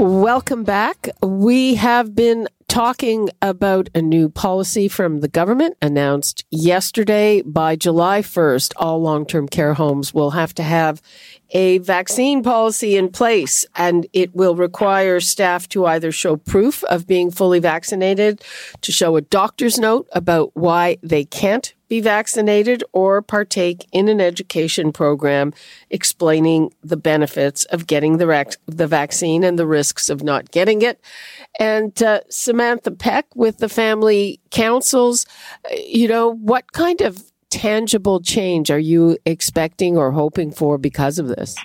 [0.00, 1.10] Welcome back.
[1.22, 7.42] We have been talking about a new policy from the government announced yesterday.
[7.42, 11.02] By July 1st, all long term care homes will have to have
[11.50, 17.08] a vaccine policy in place and it will require staff to either show proof of
[17.08, 18.40] being fully vaccinated,
[18.82, 24.20] to show a doctor's note about why they can't be vaccinated or partake in an
[24.20, 25.52] education program
[25.90, 31.00] explaining the benefits of getting the, the vaccine and the risks of not getting it.
[31.58, 32.20] And uh,
[32.98, 35.26] Peck with the Family Councils,
[35.72, 41.28] you know, what kind of tangible change are you expecting or hoping for because of
[41.28, 41.56] this?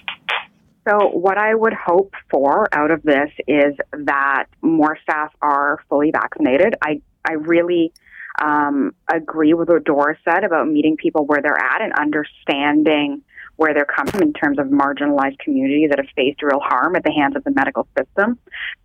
[0.87, 6.11] So, what I would hope for out of this is that more staff are fully
[6.11, 6.75] vaccinated.
[6.83, 7.91] I, I really
[8.39, 13.23] um, agree with what Doris said about meeting people where they're at and understanding
[13.55, 17.03] where they're coming from in terms of marginalized communities that have faced real harm at
[17.03, 18.37] the hands of the medical system.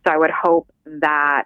[0.07, 1.45] So, I would hope that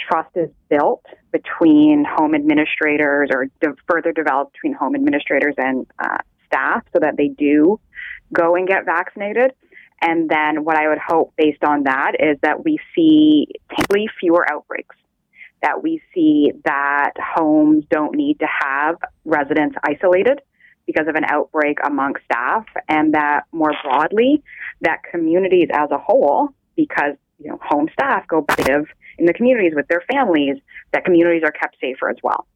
[0.00, 6.18] trust is built between home administrators or de- further developed between home administrators and uh,
[6.46, 7.78] staff so that they do
[8.32, 9.52] go and get vaccinated.
[10.02, 14.50] And then what I would hope based on that is that we see typically fewer
[14.50, 14.96] outbreaks,
[15.62, 20.40] that we see that homes don't need to have residents isolated
[20.86, 24.42] because of an outbreak among staff and that more broadly
[24.80, 28.58] that communities as a whole because you know home staff go back
[29.20, 30.56] in the communities with their families,
[30.92, 32.46] that communities are kept safer as well.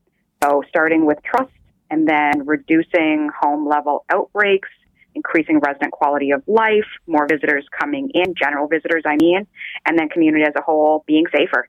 [0.43, 1.53] So starting with trust
[1.91, 4.69] and then reducing home level outbreaks,
[5.15, 9.47] increasing resident quality of life, more visitors coming in, general visitors, I mean,
[9.87, 11.69] and then community as a whole being safer.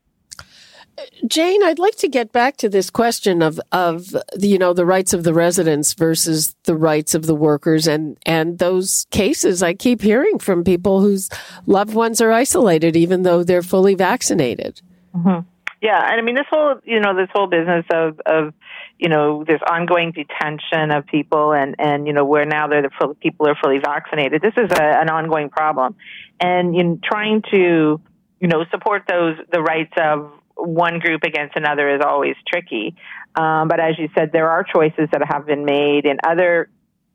[1.28, 4.86] Jane, I'd like to get back to this question of of the, you know the
[4.86, 9.74] rights of the residents versus the rights of the workers, and and those cases I
[9.74, 11.30] keep hearing from people whose
[11.66, 14.82] loved ones are isolated, even though they're fully vaccinated.
[15.16, 15.48] Mm-hmm.
[15.82, 18.54] Yeah, and I mean this whole you know this whole business of of
[18.98, 23.16] you know this ongoing detention of people, and and you know where now they're the
[23.20, 24.42] people are fully vaccinated.
[24.42, 25.96] This is a, an ongoing problem,
[26.40, 28.00] and in trying to
[28.40, 32.96] you know support those the rights of one group against another is always tricky.
[33.36, 36.70] Um, but as you said, there are choices that have been made in other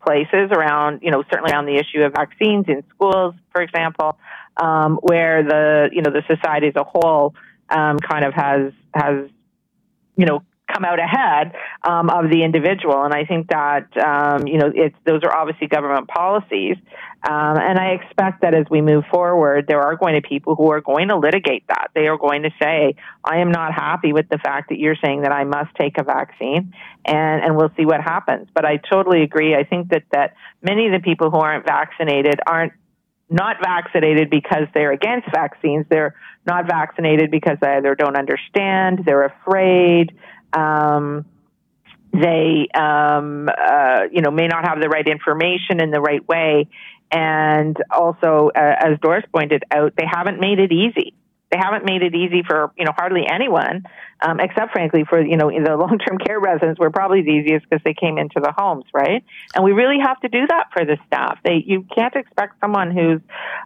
[0.05, 4.19] places around, you know, certainly around the issue of vaccines in schools, for example,
[4.57, 7.35] um, where the, you know, the society as a whole
[7.69, 9.29] um, kind of has has,
[10.17, 10.43] you know,
[10.73, 13.05] come out ahead um, of the individual.
[13.05, 16.77] And I think that um, you know it's those are obviously government policies.
[17.23, 20.55] Um, and I expect that as we move forward, there are going to be people
[20.55, 21.89] who are going to litigate that.
[21.95, 22.95] They are going to say,
[23.25, 26.05] "I am not happy with the fact that you're saying that I must take a
[26.05, 26.73] vaccine,"
[27.05, 28.49] and and we'll see what happens.
[28.55, 29.55] But I totally agree.
[29.55, 32.73] I think that that many of the people who aren't vaccinated aren't
[33.31, 35.87] not vaccinated because they're against vaccines.
[35.89, 36.17] They're
[36.47, 40.13] not vaccinated because they either don't understand, they're afraid,
[40.53, 41.25] um,
[42.13, 46.69] they, um, uh, you know, may not have the right information in the right way.
[47.13, 51.15] And also, uh, as Doris pointed out, they haven't made it easy
[51.51, 53.85] they haven't made it easy for you know hardly anyone,
[54.23, 57.69] um, except frankly for you know the long term care residents were probably the easiest
[57.69, 59.25] because they came into the homes, right?
[59.55, 61.39] And we really have to do that for the staff.
[61.45, 63.21] They you can't expect someone who's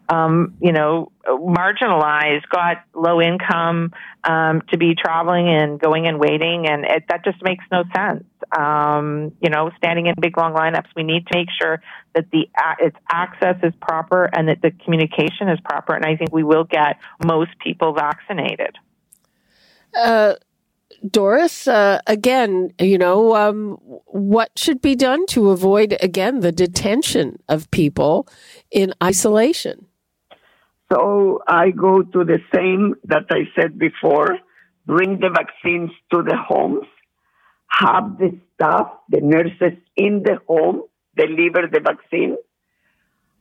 [0.09, 3.93] um, you know marginalized, got low income,
[4.25, 8.25] um, to be traveling and going and waiting, and it, that just makes no sense.
[8.57, 11.81] Um, you know, standing in big long lineups, we need to make sure
[12.15, 12.49] that the
[12.79, 16.65] its access is proper and that the communication is proper, and I think we will
[16.65, 18.77] get most people vaccinated.
[19.97, 20.35] Uh,
[21.11, 23.77] Doris, uh, again, you know, um,
[24.07, 28.27] what should be done to avoid, again, the detention of people
[28.71, 29.87] in isolation?
[30.93, 34.39] So I go to the same that I said before
[34.87, 36.87] bring the vaccines to the homes,
[37.69, 40.83] have the staff, the nurses in the home
[41.17, 42.37] deliver the vaccine.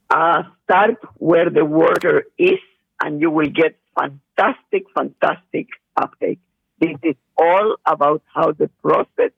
[0.10, 2.60] Uh, start where the worker is,
[3.02, 5.68] and you will get fantastic, fantastic
[5.98, 6.40] uptake.
[6.84, 9.32] This is all about how the process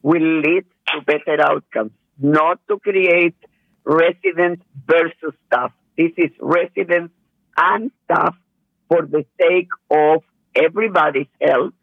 [0.00, 3.36] will lead to better outcomes, not to create
[3.84, 5.72] residents versus staff.
[5.98, 7.12] This is residents
[7.58, 8.34] and staff
[8.88, 10.22] for the sake of
[10.54, 11.74] everybody's health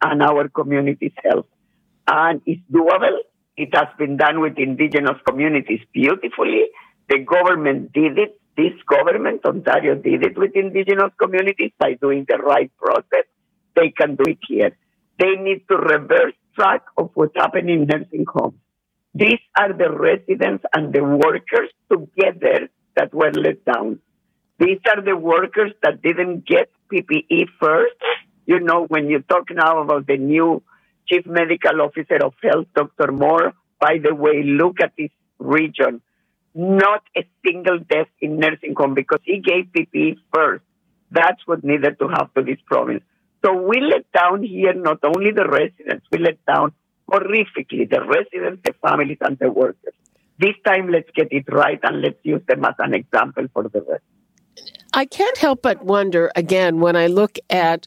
[0.00, 1.46] and our community's health.
[2.06, 3.18] And it's doable.
[3.58, 6.64] It has been done with indigenous communities beautifully.
[7.10, 8.40] The government did it.
[8.56, 13.26] This government, Ontario, did it with indigenous communities by doing the right process.
[13.76, 14.76] They can do it here.
[15.18, 18.54] They need to reverse track of what's happening in nursing homes.
[19.14, 23.98] These are the residents and the workers together that were let down.
[24.58, 27.94] These are the workers that didn't get PPE first.
[28.46, 30.62] You know, when you talk now about the new
[31.08, 33.12] chief medical officer of health, Dr.
[33.12, 36.00] Moore, by the way, look at this region.
[36.54, 40.64] Not a single death in nursing home because he gave PPE first.
[41.10, 43.02] That's what needed to happen to this province.
[43.44, 46.72] So we let down here not only the residents, we let down
[47.10, 49.94] horrifically the residents, the families, and the workers.
[50.38, 53.82] This time, let's get it right and let's use them as an example for the
[53.82, 54.02] rest.
[54.94, 57.86] I can't help but wonder again when I look at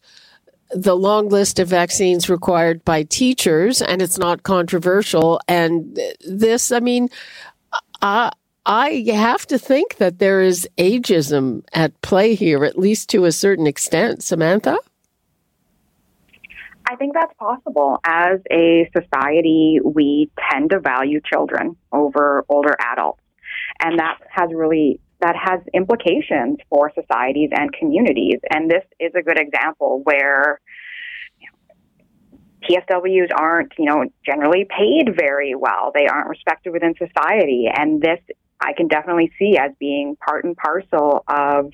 [0.72, 5.40] the long list of vaccines required by teachers, and it's not controversial.
[5.48, 7.10] And this, I mean,
[8.02, 8.32] I,
[8.66, 13.32] I have to think that there is ageism at play here, at least to a
[13.32, 14.24] certain extent.
[14.24, 14.78] Samantha?
[16.88, 18.00] I think that's possible.
[18.06, 23.22] As a society, we tend to value children over older adults.
[23.82, 28.40] And that has really that has implications for societies and communities.
[28.52, 30.60] And this is a good example where
[32.70, 35.92] PSWs aren't, you know, generally paid very well.
[35.94, 37.68] They aren't respected within society.
[37.74, 38.20] And this
[38.60, 41.72] I can definitely see as being part and parcel of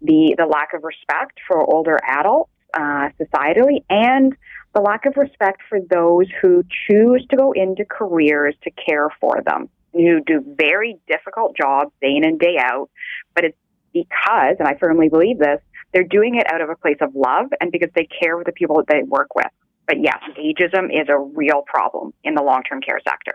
[0.00, 4.34] the the lack of respect for older adults uh, societally and
[4.74, 9.42] the lack of respect for those who choose to go into careers to care for
[9.44, 12.88] them, who do very difficult jobs day in and day out.
[13.34, 13.58] But it's
[13.92, 15.60] because, and I firmly believe this,
[15.92, 18.52] they're doing it out of a place of love and because they care for the
[18.52, 19.50] people that they work with.
[19.86, 23.34] But yes, ageism is a real problem in the long term care sector.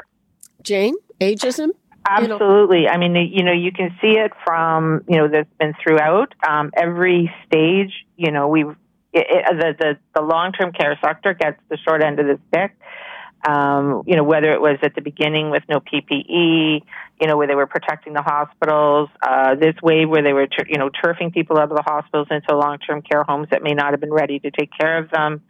[0.63, 1.69] Jane, ageism?
[2.09, 2.87] Absolutely.
[2.87, 6.71] I mean, you know, you can see it from, you know, that's been throughout um,
[6.75, 7.91] every stage.
[8.15, 8.75] You know, we've
[9.13, 12.39] it, it, the the, the long term care sector gets the short end of the
[12.49, 12.75] stick.
[13.47, 16.81] Um, you know, whether it was at the beginning with no PPE,
[17.21, 20.77] you know, where they were protecting the hospitals, uh, this wave where they were, you
[20.77, 24.01] know, turfing people out of the hospitals into long-term care homes that may not have
[24.01, 25.43] been ready to take care of them,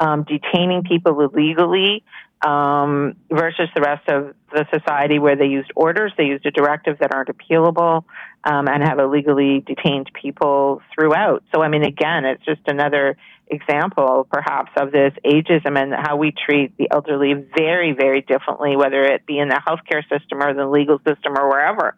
[0.00, 2.02] um, detaining people illegally,
[2.44, 6.98] um, versus the rest of the society where they used orders, they used a directive
[6.98, 8.04] that aren't appealable,
[8.44, 11.42] um, and have illegally detained people throughout.
[11.54, 16.32] So, I mean, again, it's just another example, perhaps, of this ageism and how we
[16.32, 20.66] treat the elderly very, very differently, whether it be in the healthcare system or the
[20.66, 21.94] legal system or wherever.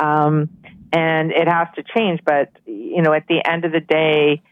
[0.00, 0.50] Um,
[0.92, 2.20] and it has to change.
[2.24, 4.42] But, you know, at the end of the day,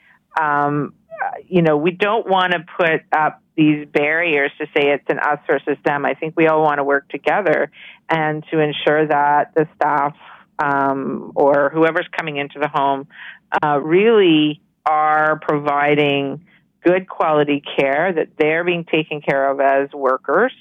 [0.41, 0.95] um,
[1.49, 5.39] you know, we don't want to put up these barriers to say it's an us
[5.47, 6.07] versus them.
[6.07, 7.71] I think we all want to work together
[8.09, 10.17] and to ensure that the staff
[10.59, 13.09] um, or whoever's coming into the home
[13.63, 16.47] uh, really are providing
[16.85, 20.53] good quality care, that they're being taken care of as workers.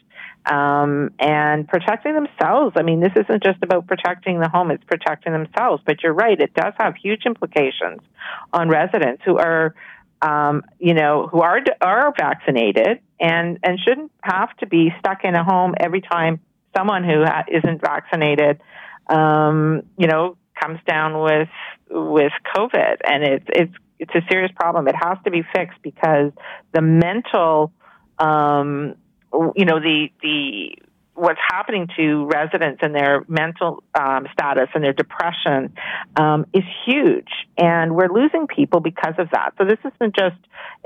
[0.44, 2.76] Um, and protecting themselves.
[2.76, 5.84] I mean, this isn't just about protecting the home, it's protecting themselves.
[5.86, 8.00] But you're right, it does have huge implications
[8.52, 9.76] on residents who are
[10.22, 15.36] um, you know, who are are vaccinated and and shouldn't have to be stuck in
[15.36, 16.40] a home every time
[16.76, 18.62] someone who ha- isn't vaccinated,
[19.10, 21.50] um, you know, comes down with
[21.90, 24.88] with COVID, and it's it's it's a serious problem.
[24.88, 26.32] It has to be fixed because
[26.74, 27.72] the mental,
[28.20, 28.96] um,
[29.56, 30.76] you know, the the
[31.22, 35.72] what's happening to residents and their mental um, status and their depression
[36.16, 39.54] um, is huge, and we're losing people because of that.
[39.60, 40.36] So this isn't just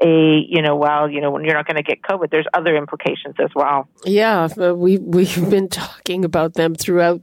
[0.03, 2.75] a you know, well, you know, when you're not going to get COVID, there's other
[2.75, 3.87] implications as well.
[4.03, 7.21] Yeah, we we've been talking about them throughout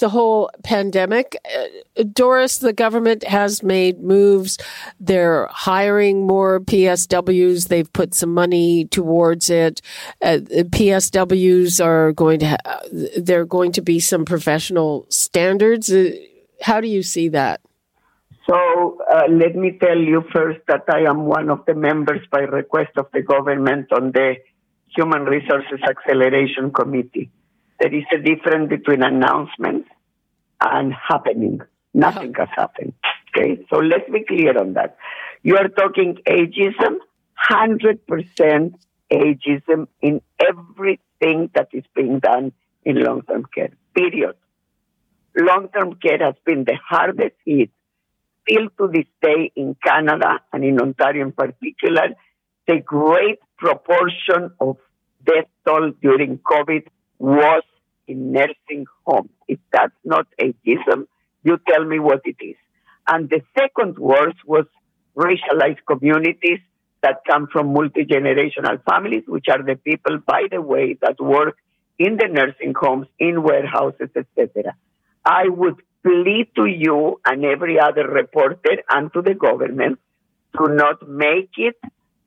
[0.00, 1.36] the whole pandemic.
[1.44, 4.58] Uh, Doris, the government has made moves.
[4.98, 7.68] They're hiring more PSWs.
[7.68, 9.80] They've put some money towards it.
[10.20, 12.80] Uh, PSWs are going to, ha-
[13.16, 15.92] there are going to be some professional standards.
[15.92, 16.12] Uh,
[16.62, 17.60] how do you see that?
[18.48, 22.40] So uh, let me tell you first that I am one of the members by
[22.40, 24.36] request of the government on the
[24.96, 27.30] Human Resources Acceleration Committee
[27.80, 29.86] there is a difference between announcement
[30.60, 31.60] and happening.
[31.94, 32.46] Nothing uh-huh.
[32.46, 32.92] has happened.
[33.30, 34.96] Okay, so let's be clear on that.
[35.42, 36.98] You are talking ageism,
[37.50, 38.74] 100%
[39.10, 42.52] ageism in everything that is being done
[42.84, 44.36] in long term care, period.
[45.36, 47.70] Long term care has been the hardest hit,
[48.42, 52.08] still to this day in Canada and in Ontario in particular.
[52.70, 54.76] the great proportion of
[55.24, 56.84] death toll during COVID
[57.18, 57.62] was
[58.10, 59.30] in nursing homes.
[59.48, 61.06] If that's not ageism,
[61.42, 62.56] you tell me what it is.
[63.06, 64.66] And the second worst was
[65.16, 66.60] racialized communities
[67.02, 71.56] that come from multi-generational families, which are the people, by the way, that work
[71.98, 74.74] in the nursing homes, in warehouses, etc.
[75.24, 79.98] I would plead to you and every other reporter and to the government
[80.56, 81.76] to not make it,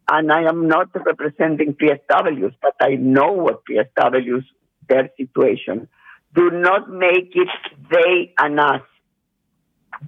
[0.10, 4.46] and I am not representing PSWs, but I know what PSWs,
[4.88, 5.88] their situation.
[6.36, 7.50] Do not make it
[7.92, 8.82] they and us.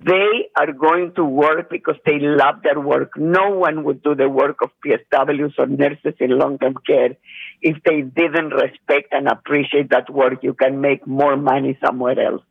[0.03, 3.11] They are going to work because they love their work.
[3.17, 7.15] No one would do the work of PSWs or nurses in long-term care
[7.61, 10.39] if they didn't respect and appreciate that work.
[10.41, 12.41] You can make more money somewhere else.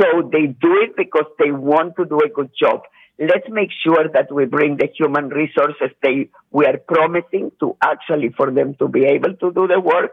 [0.00, 2.82] So they do it because they want to do a good job.
[3.18, 8.30] Let's make sure that we bring the human resources they, we are promising to actually
[8.36, 10.12] for them to be able to do the work.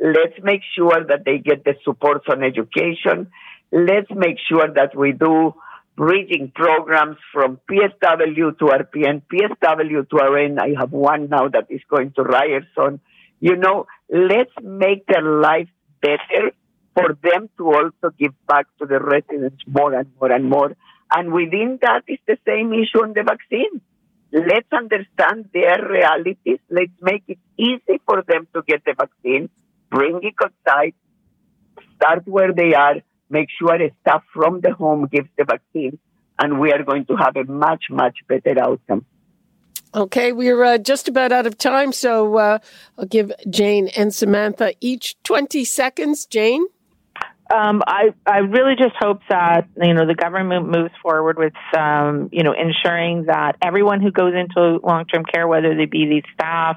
[0.00, 3.30] Let's make sure that they get the supports on education.
[3.70, 5.54] Let's make sure that we do
[5.96, 10.58] bridging programs from PSW to RPN, PSW to RN.
[10.58, 13.00] I have one now that is going to Ryerson.
[13.40, 15.68] You know, let's make their life
[16.00, 16.52] better
[16.94, 20.74] for them to also give back to the residents more and more and more.
[21.12, 23.82] And within that is the same issue on the vaccine.
[24.32, 26.60] Let's understand their realities.
[26.70, 29.50] Let's make it easy for them to get the vaccine.
[29.90, 30.94] Bring it outside.
[31.96, 32.96] Start where they are.
[33.28, 35.98] Make sure a staff from the home gives the vaccine.
[36.38, 39.04] And we are going to have a much, much better outcome.
[39.92, 42.58] Okay, we're uh, just about out of time, so uh,
[42.96, 46.26] I'll give Jane and Samantha each 20 seconds.
[46.26, 46.64] Jane?
[47.52, 52.28] Um, I I really just hope that you know the government moves forward with um,
[52.30, 56.22] you know ensuring that everyone who goes into long term care, whether they be the
[56.34, 56.76] staff,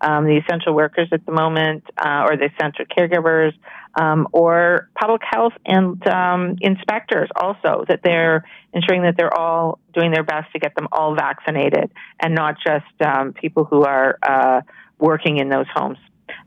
[0.00, 3.52] um, the essential workers at the moment, uh, or the essential caregivers,
[3.98, 10.10] um, or public health and um, inspectors, also that they're ensuring that they're all doing
[10.10, 14.60] their best to get them all vaccinated, and not just um, people who are uh,
[14.98, 15.98] working in those homes.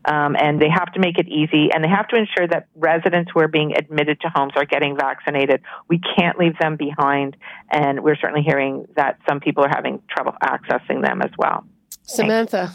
[0.06, 3.32] Um, and they have to make it easy and they have to ensure that residents
[3.34, 5.62] who are being admitted to homes are getting vaccinated.
[5.88, 7.38] We can't leave them behind.
[7.72, 11.66] And we're certainly hearing that some people are having trouble accessing them as well.
[12.02, 12.72] Samantha.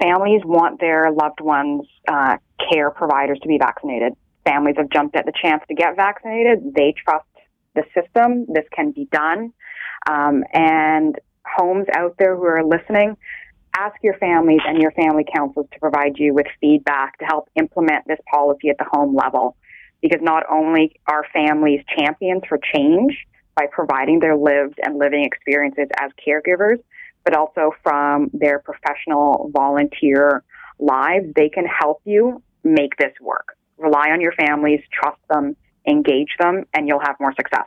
[0.00, 2.36] Families want their loved ones' uh,
[2.70, 4.14] care providers to be vaccinated.
[4.44, 6.74] Families have jumped at the chance to get vaccinated.
[6.74, 7.26] They trust
[7.74, 8.46] the system.
[8.48, 9.52] This can be done.
[10.10, 13.16] Um, and homes out there who are listening,
[13.76, 18.06] ask your families and your family councils to provide you with feedback to help implement
[18.06, 19.56] this policy at the home level.
[20.00, 25.88] Because not only are families champions for change by providing their lived and living experiences
[26.00, 26.78] as caregivers,
[27.24, 30.42] but also from their professional volunteer
[30.78, 33.56] lives, they can help you make this work.
[33.78, 37.66] Rely on your families, trust them, engage them, and you'll have more success.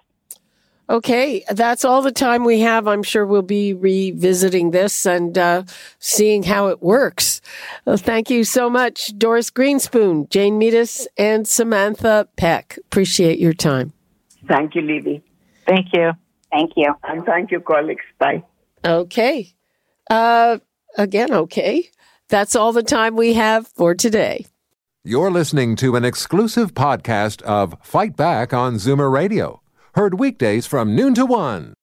[0.90, 2.88] Okay, that's all the time we have.
[2.88, 5.64] I'm sure we'll be revisiting this and uh,
[5.98, 7.40] seeing how it works.
[7.86, 12.78] Well, thank you so much, Doris Grinspun, Jane Meadus, and Samantha Peck.
[12.86, 13.94] Appreciate your time.
[14.46, 15.24] Thank you, Libby.
[15.66, 16.12] Thank you.
[16.52, 16.94] Thank you.
[17.04, 18.04] And thank you, colleagues.
[18.20, 18.44] Bye.
[18.86, 19.54] Okay.
[20.10, 20.60] Uh,
[20.98, 21.90] again, okay.
[22.30, 24.46] That's all the time we have for today.
[25.04, 29.64] You're listening to an exclusive podcast of Fight Back on Zoomer Radio
[29.96, 31.76] Heard weekdays from noon to one.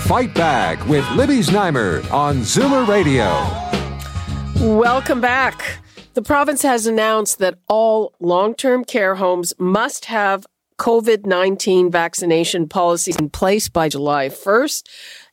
[0.00, 3.28] Fight Back with Libby Znaimer on Zoomer Radio.
[4.76, 5.78] Welcome back.
[6.14, 10.44] The province has announced that all long term care homes must have
[10.82, 14.82] COVID 19 vaccination policies in place by July 1st.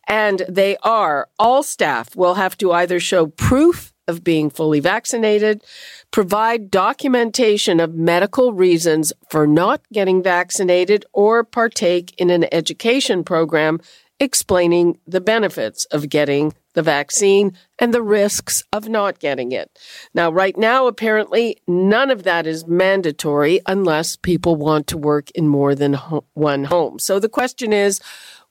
[0.07, 1.27] And they are.
[1.39, 5.63] All staff will have to either show proof of being fully vaccinated,
[6.11, 13.79] provide documentation of medical reasons for not getting vaccinated, or partake in an education program
[14.19, 19.77] explaining the benefits of getting the vaccine and the risks of not getting it.
[20.13, 25.47] Now, right now, apparently, none of that is mandatory unless people want to work in
[25.47, 25.93] more than
[26.33, 26.99] one home.
[26.99, 27.99] So the question is,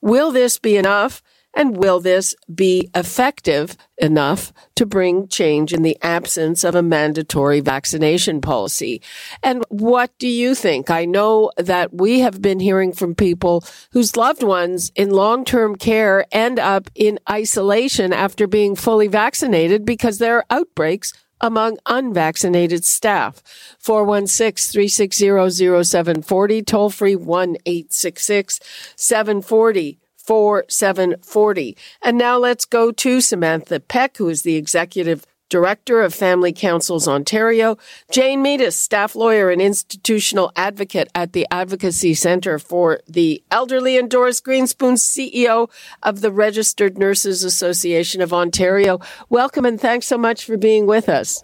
[0.01, 1.21] will this be enough?
[1.55, 7.59] And will this be effective enough to bring change in the absence of a mandatory
[7.59, 9.01] vaccination policy?
[9.41, 10.91] And what do you think?
[10.91, 16.25] I know that we have been hearing from people whose loved ones in long-term care
[16.31, 23.41] end up in isolation after being fully vaccinated because there are outbreaks among unvaccinated staff.
[23.83, 29.97] 416-360-0740, toll free 1-866-740
[30.29, 31.75] 4740.
[32.03, 37.07] And now let's go to Samantha Peck, who is the executive Director of Family Councils
[37.07, 37.79] Ontario,
[38.11, 44.07] Jane Meadus, staff lawyer and institutional advocate at the Advocacy Centre for the Elderly, and
[44.07, 45.67] Doris Grinspun, CEO
[46.03, 48.99] of the Registered Nurses Association of Ontario.
[49.29, 51.43] Welcome and thanks so much for being with us.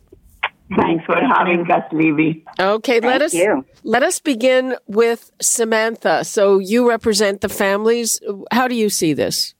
[0.75, 2.43] Thanks for having us, Libby.
[2.59, 3.63] Okay, let us you.
[3.83, 6.23] let us begin with Samantha.
[6.25, 8.19] So you represent the families.
[8.51, 9.53] How do you see this?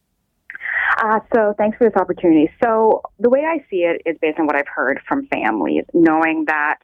[0.97, 2.49] Uh, so thanks for this opportunity.
[2.63, 6.45] So the way I see it is based on what I've heard from families, knowing
[6.47, 6.77] that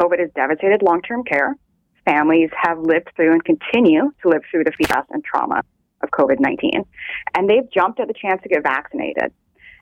[0.00, 1.56] COVID has devastated long-term care.
[2.04, 5.62] Families have lived through and continue to live through the fear and trauma
[6.02, 6.86] of COVID-19,
[7.34, 9.32] and they've jumped at the chance to get vaccinated.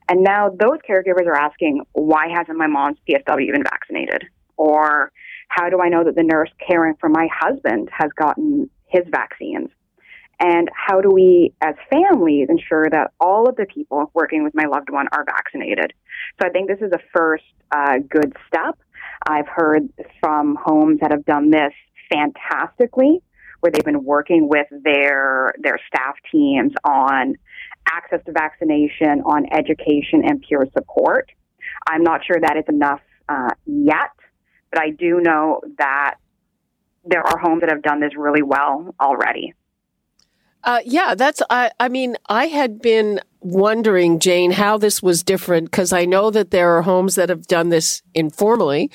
[0.08, 4.24] And now those caregivers are asking, why hasn't my mom's PSW been vaccinated?
[4.56, 5.10] Or
[5.48, 9.68] how do I know that the nurse caring for my husband has gotten his vaccines?
[10.38, 14.64] And how do we, as families, ensure that all of the people working with my
[14.64, 15.94] loved one are vaccinated?
[16.40, 17.44] So I think this is a first
[17.74, 18.78] uh, good step.
[19.26, 19.88] I've heard
[20.20, 21.72] from homes that have done this
[22.12, 23.22] fantastically,
[23.60, 27.36] where they've been working with their their staff teams on
[27.86, 31.30] access to vaccination, on education, and peer support.
[31.88, 34.10] I'm not sure that is enough uh, yet,
[34.70, 36.16] but I do know that
[37.04, 39.54] there are homes that have done this really well already.
[40.64, 41.40] Uh, yeah, that's.
[41.48, 46.30] I, I mean, I had been wondering, Jane, how this was different because I know
[46.32, 48.90] that there are homes that have done this informally,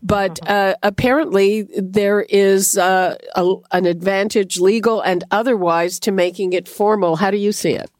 [0.00, 0.52] but mm-hmm.
[0.52, 7.16] uh, apparently there is uh, a, an advantage, legal and otherwise, to making it formal.
[7.16, 7.90] How do you see it?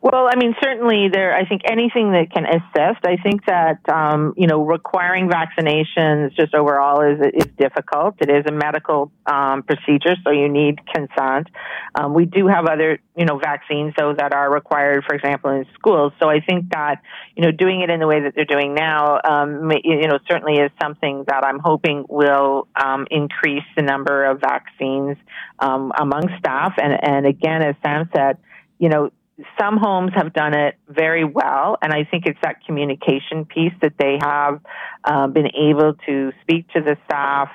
[0.00, 4.32] Well, I mean, certainly there, I think anything that can assist, I think that, um,
[4.36, 8.14] you know, requiring vaccinations just overall is, is difficult.
[8.20, 11.48] It is a medical, um, procedure, so you need consent.
[11.96, 15.66] Um, we do have other, you know, vaccines, though, that are required, for example, in
[15.74, 16.12] schools.
[16.22, 17.02] So I think that,
[17.34, 20.60] you know, doing it in the way that they're doing now, um, you know, certainly
[20.60, 25.16] is something that I'm hoping will, um, increase the number of vaccines,
[25.58, 26.74] um, among staff.
[26.80, 28.38] And, and again, as Sam said,
[28.78, 29.10] you know,
[29.60, 33.94] some homes have done it very well, and I think it's that communication piece that
[33.98, 34.60] they have
[35.04, 37.48] uh, been able to speak to the staff,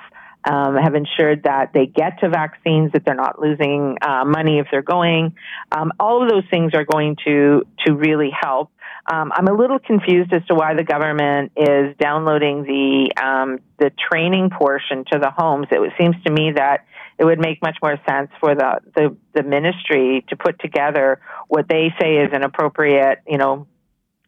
[0.50, 4.66] um, have ensured that they get to vaccines, that they're not losing uh, money if
[4.70, 5.34] they're going.
[5.72, 8.70] Um, all of those things are going to to really help.
[9.10, 13.90] Um, I'm a little confused as to why the government is downloading the um, the
[14.10, 15.66] training portion to the homes.
[15.70, 16.86] It seems to me that
[17.18, 21.68] it would make much more sense for the, the, the ministry to put together what
[21.68, 23.66] they say is an appropriate, you know,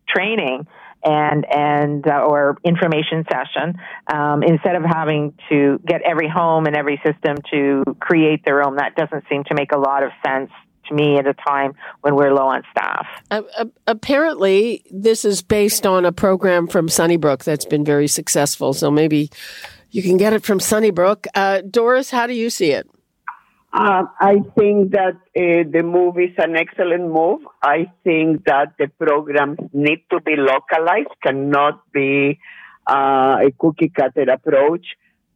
[0.08, 0.66] training
[1.04, 3.78] and and uh, or information session
[4.12, 8.76] um, instead of having to get every home and every system to create their own.
[8.76, 10.50] That doesn't seem to make a lot of sense
[10.88, 13.06] to me at a time when we're low on staff.
[13.30, 18.72] Uh, uh, apparently, this is based on a program from Sunnybrook that's been very successful.
[18.72, 19.30] So maybe
[19.90, 21.26] you can get it from Sunnybrook.
[21.34, 22.88] Uh, Doris, how do you see it?
[23.72, 27.40] Uh, I think that uh, the move is an excellent move.
[27.62, 32.38] I think that the programs need to be localized, cannot be
[32.88, 34.86] uh, a cookie cutter approach.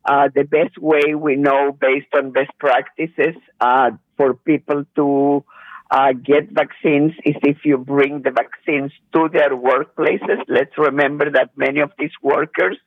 [0.07, 5.45] Uh, the best way we know, based on best practices, uh, for people to
[5.91, 10.43] uh, get vaccines is if you bring the vaccines to their workplaces.
[10.49, 12.79] Let's remember that many of these workers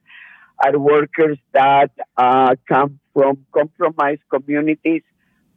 [0.60, 5.04] are workers that uh, come from compromised communities,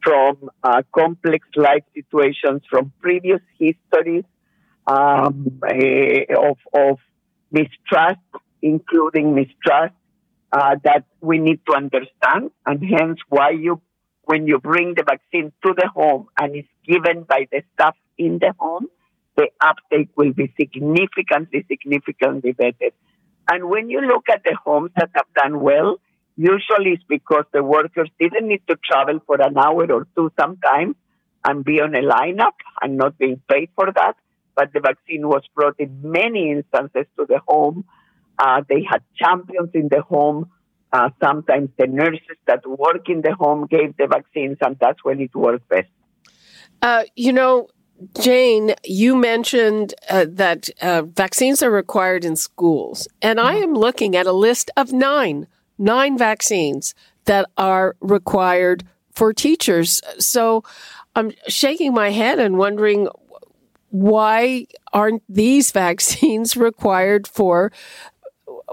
[0.03, 4.23] from uh, complex life situations, from previous histories
[4.85, 6.97] um, uh, of, of
[7.51, 8.19] mistrust,
[8.61, 9.93] including mistrust
[10.51, 13.81] uh, that we need to understand, and hence why you,
[14.25, 18.39] when you bring the vaccine to the home and it's given by the staff in
[18.39, 18.87] the home,
[19.35, 22.91] the uptake will be significantly, significantly better.
[23.49, 25.99] And when you look at the homes that have done well,
[26.35, 30.95] usually it's because the workers didn't need to travel for an hour or two sometimes
[31.45, 34.15] and be on a lineup and not being paid for that.
[34.55, 37.85] But the vaccine was brought in many instances to the home.
[38.37, 40.49] Uh, they had champions in the home.
[40.91, 45.19] Uh, sometimes the nurses that work in the home gave the vaccines, and that's when
[45.19, 45.89] it worked best.
[46.81, 47.67] Uh, you know,
[48.19, 54.15] Jane, you mentioned uh, that uh, vaccines are required in schools, and I am looking
[54.15, 56.93] at a list of nine, nine vaccines
[57.25, 60.01] that are required for teachers.
[60.19, 60.63] So
[61.15, 63.09] I'm shaking my head and wondering
[63.89, 67.71] why aren't these vaccines required for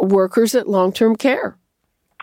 [0.01, 1.57] workers at long-term care?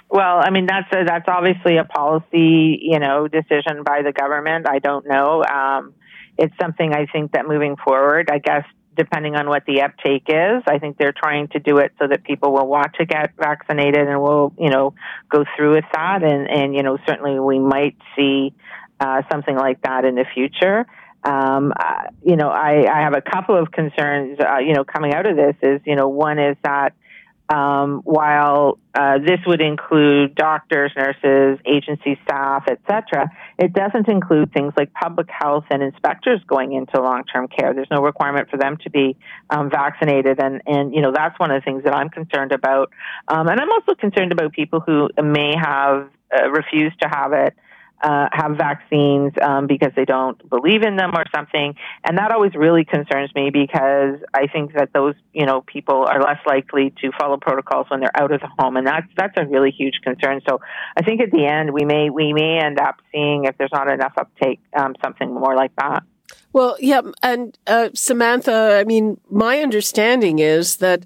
[0.09, 4.67] Well, I mean that's a, that's obviously a policy, you know, decision by the government.
[4.69, 5.41] I don't know.
[5.43, 5.93] Um,
[6.37, 8.65] it's something I think that moving forward, I guess
[8.95, 10.63] depending on what the uptake is.
[10.67, 14.07] I think they're trying to do it so that people will want to get vaccinated
[14.07, 14.93] and will, you know,
[15.29, 16.23] go through with that.
[16.23, 18.53] And, and you know, certainly we might see
[18.99, 20.85] uh, something like that in the future.
[21.23, 25.13] Um, uh, you know, I, I have a couple of concerns, uh, you know, coming
[25.13, 26.93] out of this is, you know, one is that
[27.51, 34.73] um, while uh, this would include doctors, nurses, agency staff, etc., it doesn't include things
[34.77, 37.73] like public health and inspectors going into long-term care.
[37.73, 39.17] There's no requirement for them to be
[39.49, 42.89] um, vaccinated, and and you know that's one of the things that I'm concerned about.
[43.27, 47.53] Um, and I'm also concerned about people who may have uh, refused to have it
[48.01, 52.53] uh, have vaccines um, because they don't believe in them or something, and that always
[52.55, 57.11] really concerns me because I think that those you know people are less likely to
[57.19, 60.41] follow protocols when they're out of the home, and that's that's a really huge concern.
[60.47, 60.59] So
[60.97, 63.87] I think at the end we may we may end up seeing if there's not
[63.87, 66.03] enough uptake um, something more like that.
[66.53, 71.05] Well, yeah, and uh, Samantha, I mean, my understanding is that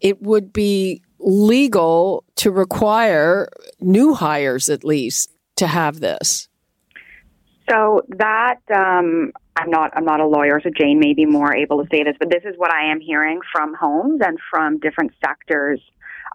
[0.00, 3.48] it would be legal to require
[3.80, 6.48] new hires at least to have this?
[7.70, 11.84] So that um, I'm not I'm not a lawyer, so Jane may be more able
[11.84, 15.12] to say this, but this is what I am hearing from homes and from different
[15.24, 15.80] sectors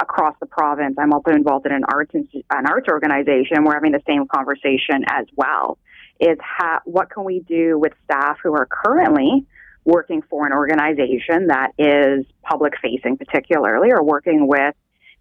[0.01, 0.95] across the province.
[0.97, 3.63] I'm also involved in an arts an arts organization.
[3.65, 5.77] We're having the same conversation as well.
[6.19, 9.45] Is how, what can we do with staff who are currently
[9.83, 14.73] working for an organization that is public facing, particularly, or working with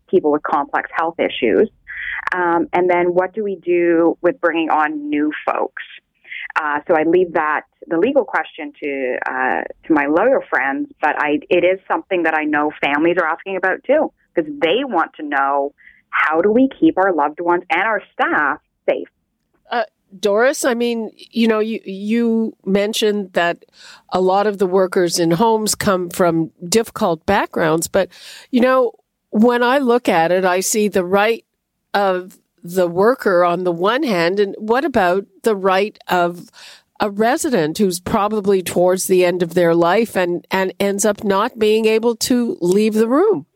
[0.09, 1.69] people with complex health issues?
[2.35, 5.83] Um, and then what do we do with bringing on new folks?
[6.57, 11.17] Uh, so I leave that the legal question to uh, to my lawyer friends, but
[11.19, 15.13] I it is something that I know families are asking about too because they want
[15.15, 15.75] to know
[16.11, 19.09] how do we keep our loved ones and our staff safe.
[19.71, 19.85] Uh,
[20.19, 23.65] Doris, I mean, you know, you you mentioned that
[24.11, 28.11] a lot of the workers in homes come from difficult backgrounds, but
[28.51, 28.93] you know,
[29.31, 31.45] when I look at it, I see the right
[31.95, 36.51] of the worker on the one hand, and what about the right of
[37.01, 41.59] a resident who's probably towards the end of their life and, and ends up not
[41.59, 43.47] being able to leave the room?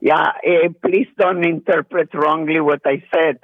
[0.00, 3.38] Yeah, uh, please don't interpret wrongly what I said.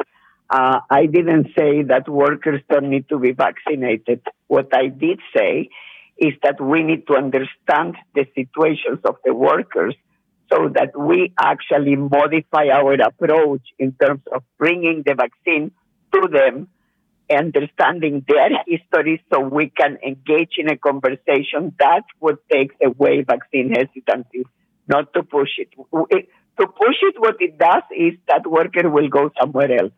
[0.49, 4.21] Uh, I didn't say that workers don't need to be vaccinated.
[4.47, 5.69] What I did say
[6.19, 9.95] is that we need to understand the situations of the workers
[10.53, 15.73] so that we actually modify our approach in terms of bringing the vaccine
[16.15, 16.69] to them,
[17.31, 21.75] understanding their history so we can engage in a conversation.
[21.79, 24.45] That's what takes away vaccine hesitancy,
[24.87, 25.71] not to push it.
[25.77, 29.93] To push it, what it does is that worker will go somewhere else.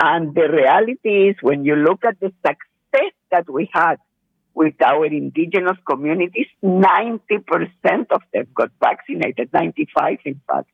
[0.00, 3.96] And the reality is when you look at the success that we had
[4.54, 7.20] with our indigenous communities, 90%
[8.10, 10.68] of them got vaccinated, 95 in fact.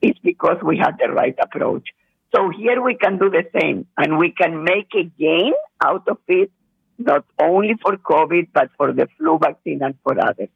[0.00, 1.88] It's because we had the right approach.
[2.34, 6.18] So here we can do the same and we can make a gain out of
[6.28, 6.50] it,
[6.98, 10.48] not only for COVID, but for the flu vaccine and for others.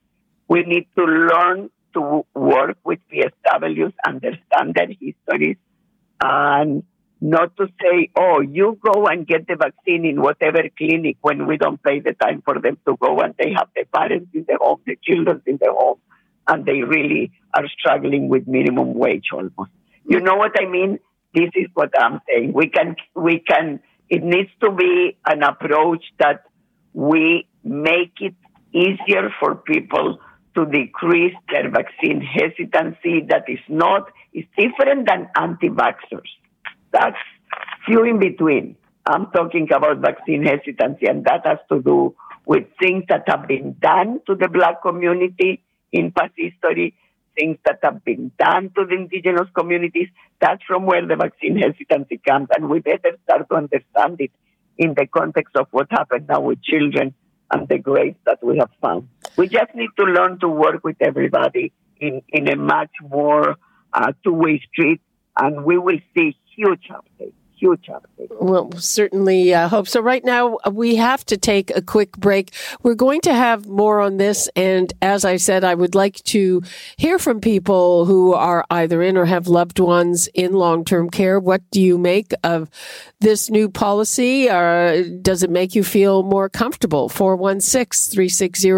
[0.48, 5.56] We need to learn to work with PSWs, understand their histories,
[6.20, 6.82] and
[7.20, 11.56] not to say, oh, you go and get the vaccine in whatever clinic when we
[11.56, 14.56] don't pay the time for them to go and they have the parents in the
[14.60, 15.98] home, the children in the home,
[16.46, 19.70] and they really are struggling with minimum wage almost.
[20.04, 21.00] You know what I mean?
[21.34, 22.52] This is what I'm saying.
[22.52, 26.44] We can, we can, it needs to be an approach that
[26.94, 28.34] we make it
[28.72, 30.18] easier for people
[30.54, 36.28] to decrease their vaccine hesitancy that is not, is different than anti-vaxxers
[36.92, 37.16] that's
[37.86, 38.76] few in between.
[39.06, 43.76] I'm talking about vaccine hesitancy, and that has to do with things that have been
[43.80, 46.94] done to the black community in past history,
[47.38, 50.08] things that have been done to the indigenous communities.
[50.40, 54.30] That's from where the vaccine hesitancy comes, and we better start to understand it
[54.76, 57.14] in the context of what happened now with children
[57.50, 59.08] and the graves that we have found.
[59.36, 63.56] We just need to learn to work with everybody in, in a much more
[63.92, 65.00] uh, two-way street,
[65.40, 68.30] and we will see huge uptake huge uptake.
[68.40, 70.00] Well, certainly uh, hope so.
[70.00, 72.54] Right now, uh, we have to take a quick break.
[72.82, 74.48] We're going to have more on this.
[74.54, 76.62] And as I said, I would like to
[76.96, 81.40] hear from people who are either in or have loved ones in long term care.
[81.40, 82.70] What do you make of
[83.20, 84.48] this new policy?
[84.48, 87.08] Uh, does it make you feel more comfortable?
[87.08, 88.70] 416 360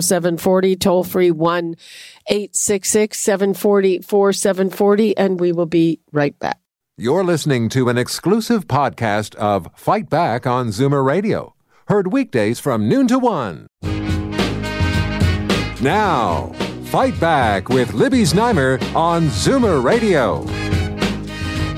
[0.00, 1.76] 0740, toll free 1
[2.26, 5.16] 866 740 4740.
[5.16, 6.63] And we will be right back.
[6.96, 11.56] You're listening to an exclusive podcast of Fight Back on Zoomer Radio
[11.88, 13.66] Heard weekdays from noon to one.
[15.82, 16.52] Now,
[16.84, 20.44] Fight Back with Libby Znaimer on Zoomer Radio.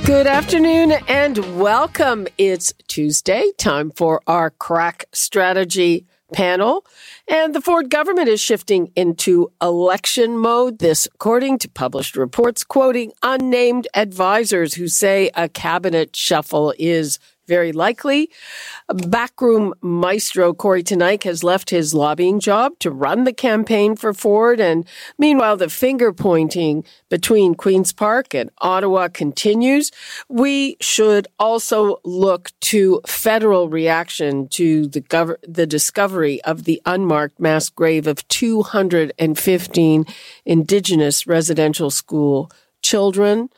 [0.04, 2.28] Good afternoon and welcome.
[2.36, 6.84] It's Tuesday, time for our crack strategy panel.
[7.28, 10.78] And the Ford government is shifting into election mode.
[10.78, 17.72] This, according to published reports, quoting unnamed advisors who say a cabinet shuffle is very
[17.72, 18.30] likely.
[18.88, 24.60] Backroom maestro Kory Teneycke has left his lobbying job to run the campaign for Ford.
[24.60, 24.86] And
[25.18, 29.90] meanwhile, the finger pointing between Queen's Park and Ottawa continues.
[30.28, 37.40] We should also look to federal reaction to the, gov- the discovery of the unmarked
[37.40, 40.06] mass grave of 215
[40.44, 42.50] Indigenous residential school
[42.82, 43.48] children.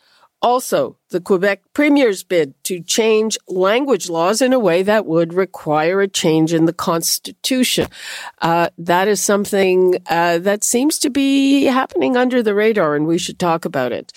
[0.40, 6.00] Also, the Quebec Premier's bid to change language laws in a way that would require
[6.00, 7.88] a change in the Constitution.
[8.40, 13.18] Uh, that is something uh, that seems to be happening under the radar, and we
[13.18, 14.12] should talk about it.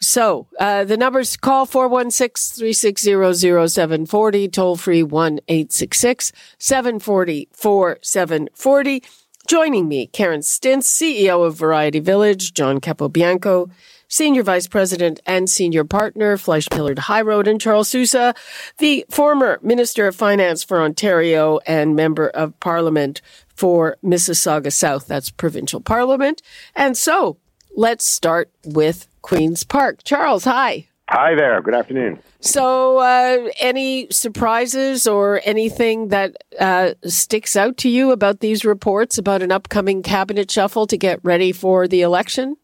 [0.00, 9.02] So, uh, the numbers call 416 360 0740, toll free 1 866 740 4740.
[9.46, 13.70] Joining me, Karen Stintz, CEO of Variety Village, John Capobianco,
[14.08, 18.34] Senior Vice President and Senior Partner, FleishmanHillard HighRoad, and Charles Sousa,
[18.78, 23.20] the former Minister of Finance for Ontario and Member of Parliament
[23.54, 25.06] for Mississauga South.
[25.06, 26.42] That's provincial parliament.
[26.74, 27.38] And so
[27.74, 30.04] let's start with Queen's Park.
[30.04, 30.88] Charles, hi.
[31.08, 31.62] Hi there.
[31.62, 32.18] Good afternoon.
[32.40, 39.16] So, uh, any surprises or anything that uh, sticks out to you about these reports
[39.16, 42.56] about an upcoming cabinet shuffle to get ready for the election?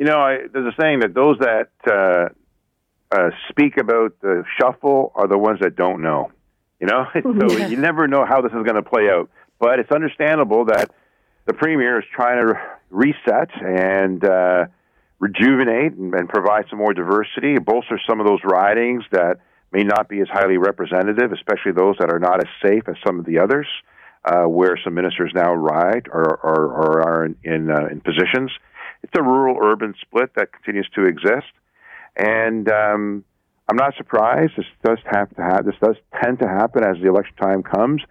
[0.00, 2.30] You know, I, there's a saying that those that uh,
[3.14, 6.32] uh, speak about the shuffle are the ones that don't know.
[6.80, 7.66] You know, so yeah.
[7.66, 9.28] you never know how this is going to play out.
[9.58, 10.90] But it's understandable that
[11.44, 12.54] the premier is trying to
[12.88, 14.64] reset and uh,
[15.18, 20.08] rejuvenate and, and provide some more diversity, bolster some of those ridings that may not
[20.08, 23.38] be as highly representative, especially those that are not as safe as some of the
[23.38, 23.66] others,
[24.24, 28.50] uh, where some ministers now ride or, or, or are in in, uh, in positions
[29.02, 31.52] it's a rural urban split that continues to exist,
[32.16, 33.24] and um,
[33.68, 34.52] I'm not surprised.
[34.56, 35.64] This does have to have.
[35.64, 38.02] This does tend to happen as the election time comes.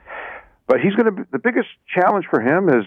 [0.67, 1.27] But he's going to.
[1.31, 2.85] The biggest challenge for him is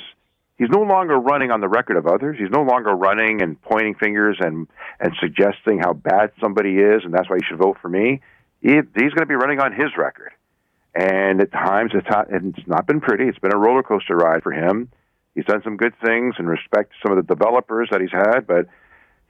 [0.56, 2.38] he's no longer running on the record of others.
[2.38, 4.68] He's no longer running and pointing fingers and
[5.00, 8.20] and suggesting how bad somebody is, and that's why you should vote for me.
[8.60, 10.30] He, he's going to be running on his record,
[10.94, 13.24] and at times it's not, it's not been pretty.
[13.24, 14.88] It's been a roller coaster ride for him.
[15.34, 18.46] He's done some good things in respect to some of the developers that he's had,
[18.46, 18.66] but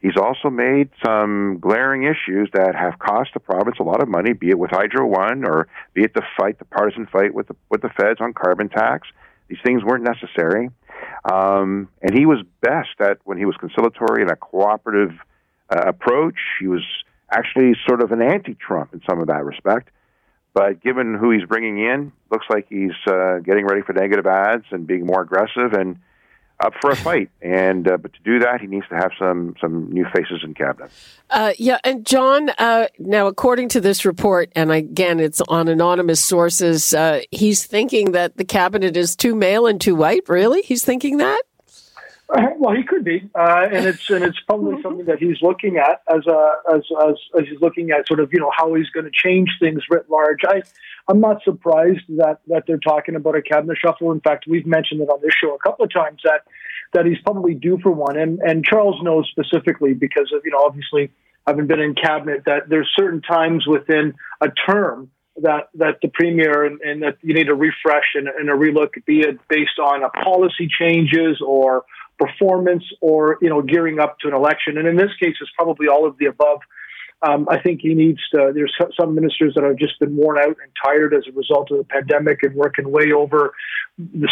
[0.01, 4.33] he's also made some glaring issues that have cost the province a lot of money,
[4.33, 7.55] be it with Hydro One or be it the fight, the partisan fight with the,
[7.69, 9.07] with the feds on carbon tax.
[9.47, 10.69] These things weren't necessary.
[11.31, 15.17] Um, and he was best at when he was conciliatory and a cooperative
[15.69, 16.35] uh, approach.
[16.59, 16.83] He was
[17.31, 19.89] actually sort of an anti-Trump in some of that respect.
[20.53, 24.65] But given who he's bringing in, looks like he's uh, getting ready for negative ads
[24.71, 25.97] and being more aggressive and
[26.63, 27.29] up for a fight.
[27.41, 30.53] And uh, but to do that, he needs to have some some new faces in
[30.53, 30.91] cabinet.
[31.29, 32.49] Uh, yeah, and John.
[32.57, 36.93] Uh, now, according to this report, and again, it's on anonymous sources.
[36.93, 40.27] Uh, he's thinking that the cabinet is too male and too white.
[40.29, 41.41] Really, he's thinking that.
[42.57, 44.81] well, he could be, uh, and it's and it's probably mm-hmm.
[44.81, 48.33] something that he's looking at as a as, as as he's looking at sort of
[48.33, 50.39] you know how he's going to change things writ large.
[50.47, 50.63] I
[51.07, 54.11] I'm not surprised that that they're talking about a cabinet shuffle.
[54.11, 56.41] In fact, we've mentioned it on this show a couple of times that
[56.93, 60.63] that he's probably due for one, and and Charles knows specifically because of you know
[60.65, 61.11] obviously
[61.45, 66.63] having been in cabinet that there's certain times within a term that that the premier
[66.65, 70.01] and, and, that you need a refresh and, and a relook, be it based on
[70.23, 71.83] policy changes or
[72.19, 74.77] performance or you know gearing up to an election.
[74.77, 76.59] And in this case, it's probably all of the above.
[77.25, 78.51] Um, I think he needs to.
[78.53, 81.77] There's some ministers that have just been worn out and tired as a result of
[81.77, 83.53] the pandemic and working way over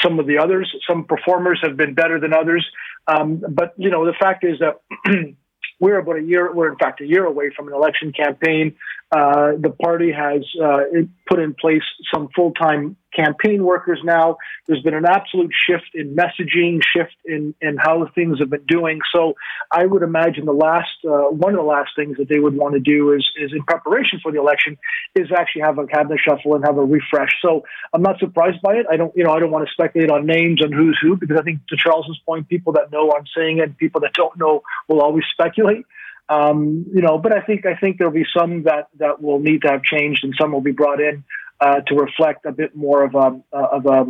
[0.01, 0.73] some of the others.
[0.89, 2.65] Some performers have been better than others,
[3.07, 4.81] um, but you know the fact is that
[5.79, 6.53] we're about a year.
[6.53, 8.75] We're in fact a year away from an election campaign.
[9.11, 10.81] Uh, the party has uh,
[11.27, 14.37] put in place some full time campaign workers now.
[14.67, 18.99] There's been an absolute shift in messaging, shift in, in how things have been doing.
[19.13, 19.35] So
[19.71, 22.73] I would imagine the last, uh, one of the last things that they would want
[22.73, 24.77] to do is, is in preparation for the election
[25.15, 27.31] is actually have a cabinet shuffle and have a refresh.
[27.41, 28.85] So I'm not surprised by it.
[28.89, 31.37] I don't, you know, I don't want to speculate on names and who's who because
[31.39, 34.63] I think to Charles's point, people that know I'm saying it, people that don't know
[34.87, 35.85] will always speculate.
[36.29, 39.63] Um, you know, but I think I think there'll be some that that will need
[39.63, 41.25] to have changed, and some will be brought in
[41.61, 44.05] uh, to reflect a bit more of a of a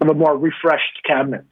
[0.00, 1.44] of a more refreshed cabinet.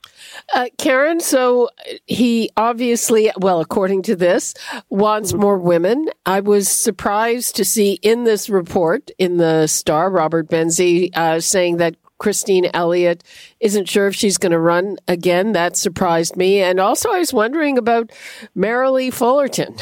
[0.54, 1.68] Uh, Karen, so
[2.06, 4.54] he obviously, well, according to this,
[4.88, 5.40] wants mm-hmm.
[5.40, 6.08] more women.
[6.26, 11.76] I was surprised to see in this report in the Star, Robert Benzie uh, saying
[11.76, 13.24] that Christine Elliott
[13.60, 15.52] isn't sure if she's going to run again.
[15.52, 16.60] That surprised me.
[16.60, 18.10] And also, I was wondering about
[18.56, 19.76] Merrilee Fullerton.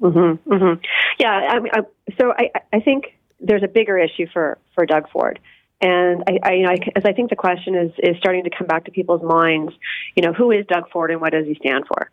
[0.00, 0.82] Mm-hmm, mm-hmm.
[1.18, 1.82] Yeah, I, I,
[2.18, 5.40] so I, I think there's a bigger issue for, for Doug Ford.
[5.80, 8.66] And I, I, you know, as I think the question is is starting to come
[8.66, 9.72] back to people's minds,
[10.16, 12.10] you know, who is Doug Ford and what does he stand for?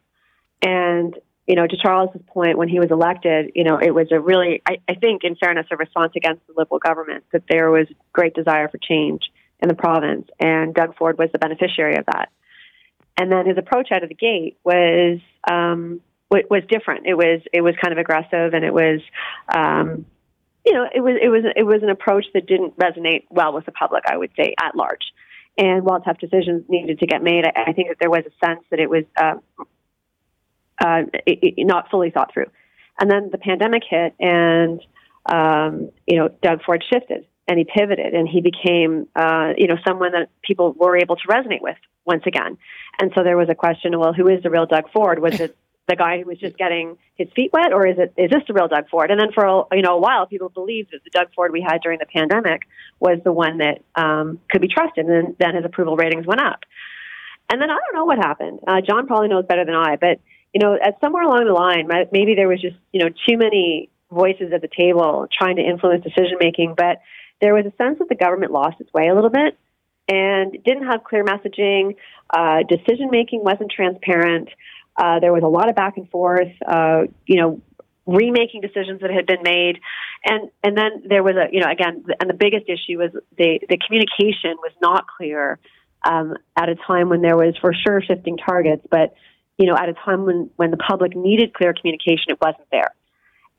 [0.61, 1.15] And
[1.47, 4.63] you know, to Charles's point, when he was elected, you know, it was a really,
[4.67, 8.33] I, I think, in fairness, a response against the Liberal government that there was great
[8.33, 9.21] desire for change
[9.59, 12.29] in the province, and Doug Ford was the beneficiary of that.
[13.17, 17.05] And then his approach out of the gate was um, was different.
[17.05, 19.01] It was it was kind of aggressive, and it was
[19.53, 20.05] um,
[20.65, 23.65] you know, it was it was it was an approach that didn't resonate well with
[23.65, 24.03] the public.
[24.07, 25.03] I would say at large.
[25.57, 28.45] And while tough decisions needed to get made, I, I think that there was a
[28.45, 29.35] sense that it was uh,
[30.83, 32.49] uh, it, it, not fully thought through.
[32.99, 34.81] And then the pandemic hit, and
[35.25, 39.77] um, you know, Doug Ford shifted and he pivoted, and he became uh, you know
[39.87, 42.57] someone that people were able to resonate with once again.
[42.99, 45.19] And so there was a question: Well, who is the real Doug Ford?
[45.19, 45.55] Was it
[45.87, 48.53] the guy who was just getting his feet wet, or is it is this the
[48.53, 49.11] real Doug Ford?
[49.11, 51.61] And then for a, you know a while, people believed that the Doug Ford we
[51.61, 52.61] had during the pandemic
[52.99, 56.61] was the one that um, could be trusted, and then, his approval ratings went up.
[57.49, 58.59] And then I don't know what happened.
[58.67, 60.19] Uh, John probably knows better than I, but
[60.53, 63.89] you know, at somewhere along the line, maybe there was just you know too many
[64.11, 67.01] voices at the table trying to influence decision making, but
[67.41, 69.57] there was a sense that the government lost its way a little bit
[70.07, 71.95] and didn't have clear messaging.
[72.29, 74.49] Uh, decision making wasn't transparent.
[74.97, 77.61] Uh, there was a lot of back and forth, uh, you know,
[78.05, 79.79] remaking decisions that had been made,
[80.25, 83.59] and and then there was a, you know, again, and the biggest issue was the
[83.67, 85.59] the communication was not clear
[86.03, 89.15] um, at a time when there was for sure shifting targets, but
[89.57, 92.93] you know, at a time when when the public needed clear communication, it wasn't there.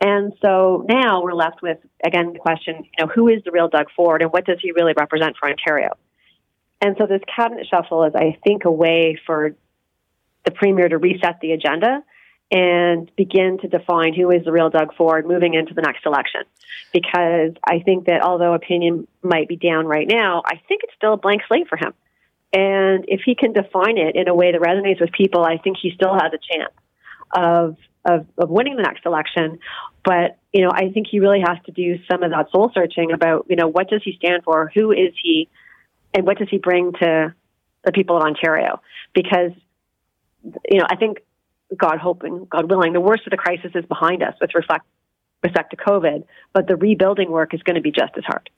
[0.01, 3.69] And so now we're left with again the question, you know, who is the real
[3.69, 5.91] Doug Ford, and what does he really represent for Ontario?
[6.81, 9.57] And so this cabinet shuffle is, I think, a way for
[10.47, 12.03] the premier to reset the agenda
[12.51, 16.43] and begin to define who is the real Doug Ford moving into the next election.
[16.93, 21.15] Because I think that although opinion might be down right now, I think it's still
[21.15, 21.93] a blank slate for him.
[22.53, 25.77] And if he can define it in a way that resonates with people, I think
[25.83, 26.73] he still has a chance
[27.35, 29.59] of of, of winning the next election.
[30.05, 33.11] But you know, I think he really has to do some of that soul searching
[33.13, 35.49] about you know what does he stand for, who is he,
[36.15, 37.35] and what does he bring to
[37.85, 38.81] the people of Ontario?
[39.13, 39.51] Because
[40.69, 41.19] you know, I think
[41.77, 44.85] God hoping, God willing, the worst of the crisis is behind us with respect,
[45.43, 48.49] respect to COVID, but the rebuilding work is going to be just as hard.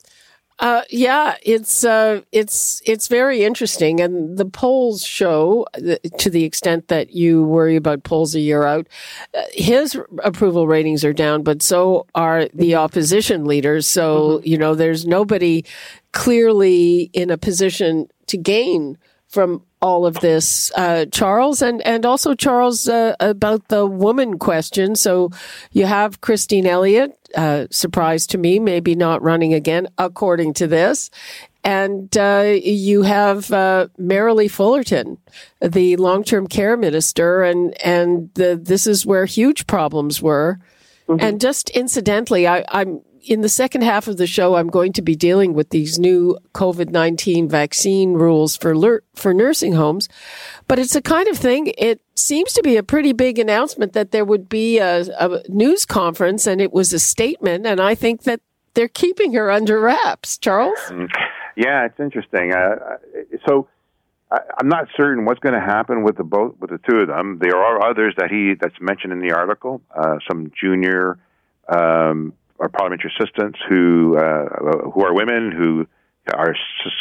[0.60, 6.42] Uh, yeah, it's uh, it's it's very interesting, and the polls show, uh, to the
[6.42, 8.88] extent that you worry about polls a year out,
[9.34, 13.86] uh, his approval ratings are down, but so are the opposition leaders.
[13.86, 14.48] So mm-hmm.
[14.48, 15.64] you know, there's nobody
[16.10, 18.98] clearly in a position to gain
[19.28, 24.96] from all of this, uh, Charles, and and also Charles uh, about the woman question.
[24.96, 25.30] So
[25.72, 31.10] you have Christine Elliott, uh, surprise to me, maybe not running again, according to this.
[31.64, 35.18] And uh, you have uh, Merrilee Fullerton,
[35.60, 40.58] the long-term care minister, and and the, this is where huge problems were.
[41.08, 41.24] Mm-hmm.
[41.24, 45.02] And just incidentally, I, I'm in the second half of the show, I'm going to
[45.02, 50.08] be dealing with these new COVID 19 vaccine rules for, for nursing homes.
[50.66, 54.10] But it's a kind of thing, it seems to be a pretty big announcement that
[54.10, 57.66] there would be a, a news conference and it was a statement.
[57.66, 58.40] And I think that
[58.74, 60.38] they're keeping her under wraps.
[60.38, 60.78] Charles?
[60.88, 61.08] Mm.
[61.56, 62.52] Yeah, it's interesting.
[62.52, 62.96] Uh,
[63.46, 63.68] so.
[64.30, 67.38] I'm not certain what's going to happen with the both with the two of them.
[67.40, 69.80] There are others that he that's mentioned in the article.
[69.90, 71.18] Uh, some junior
[71.68, 75.86] um, our parliamentary assistants who uh, who are women who
[76.34, 76.54] are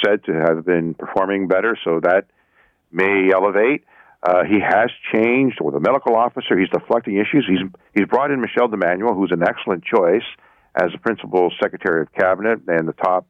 [0.04, 2.26] said to have been performing better, so that
[2.92, 3.84] may elevate.
[4.24, 6.58] Uh, he has changed with a medical officer.
[6.58, 7.46] He's deflecting issues.
[7.48, 7.60] He's
[7.94, 10.26] he's brought in Michelle DiEmanuele, who's an excellent choice
[10.76, 13.28] as the principal secretary of cabinet and the top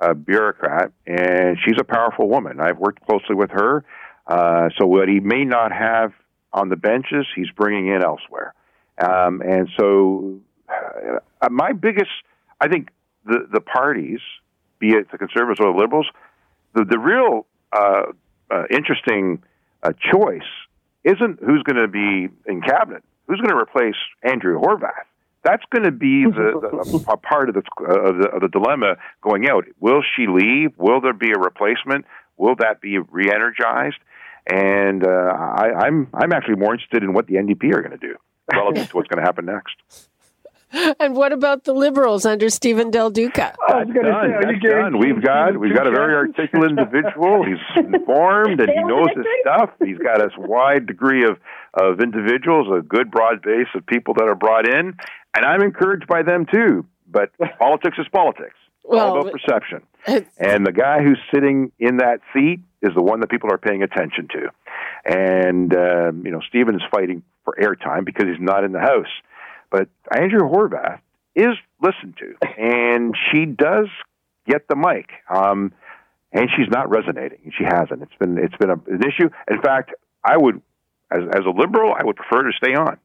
[0.00, 2.60] uh, bureaucrat, and she's a powerful woman.
[2.60, 3.84] I've worked closely with her.
[4.26, 6.12] Uh, so what he may not have
[6.52, 8.54] on the benches, he's bringing in elsewhere.
[8.98, 12.10] Um, and so uh, my biggest,
[12.60, 12.90] I think
[13.24, 14.20] the the parties,
[14.78, 16.06] be it the conservatives or the liberals,
[16.74, 18.12] the the real uh,
[18.50, 19.42] uh, interesting
[19.82, 20.48] uh, choice
[21.04, 24.90] isn't who's going to be in cabinet, who's going to replace Andrea Horwath.
[25.44, 28.48] That's going to be the, the a part of the, uh, of the of the
[28.48, 29.64] dilemma going out.
[29.80, 30.76] Will she leave?
[30.76, 32.04] Will there be a replacement?
[32.36, 33.98] Will that be re-energized?
[34.50, 38.06] And uh, I, I'm I'm actually more interested in what the NDP are going to
[38.06, 38.16] do
[38.52, 40.08] relative to what's going to happen next.
[41.00, 43.54] And what about the Liberals under Stephen Del Duca?
[43.68, 44.30] That's done.
[44.40, 44.98] That's done.
[44.98, 47.44] We've got we've got a very articulate individual.
[47.44, 49.70] He's informed and he knows his stuff.
[49.84, 51.38] He's got a wide degree of
[51.74, 54.94] of individuals, a good broad base of people that are brought in,
[55.34, 56.84] and I'm encouraged by them too.
[57.10, 58.56] But politics is politics.
[58.84, 59.82] Well, all about perception.
[60.38, 63.82] And the guy who's sitting in that seat is the one that people are paying
[63.82, 64.48] attention to.
[65.04, 69.06] And um, you know, Stephen is fighting for airtime because he's not in the house.
[69.70, 71.00] But Andrea Horwath
[71.34, 73.88] is listened to, and she does
[74.46, 75.10] get the mic.
[75.28, 75.72] Um,
[76.32, 77.52] and she's not resonating.
[77.56, 78.02] She hasn't.
[78.02, 79.30] It's been it's been a, an issue.
[79.50, 79.92] In fact,
[80.24, 80.60] I would,
[81.10, 82.98] as as a liberal, I would prefer to stay on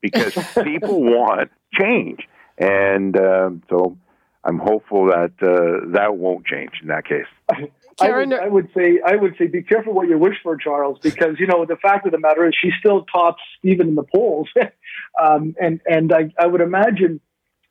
[0.00, 0.32] because
[0.64, 2.20] people want change,
[2.58, 3.98] and um, so
[4.44, 7.26] I'm hopeful that uh, that won't change in that case.
[8.00, 10.98] I would, I would say I would say be careful what you wish for, Charles,
[11.02, 14.04] because you know the fact of the matter is she still tops Stephen in the
[14.04, 14.48] polls,
[15.22, 17.20] um, and and I, I would imagine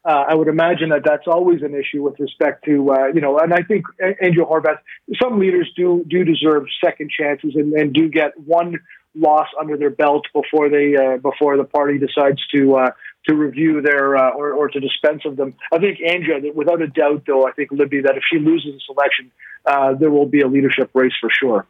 [0.06, 3.38] uh, I would imagine that that's always an issue with respect to uh, you know,
[3.40, 3.86] and I think
[4.22, 4.80] Andrea Horwath.
[5.22, 8.80] Some leaders do do deserve second chances and, and do get one
[9.16, 12.92] loss under their belt before they uh, before the party decides to uh,
[13.28, 15.54] to review their uh, or, or to dispense of them.
[15.72, 18.88] I think Andrea, without a doubt, though, I think Libby that if she loses this
[18.90, 19.32] election,
[19.66, 21.66] uh, there will be a leadership race for sure.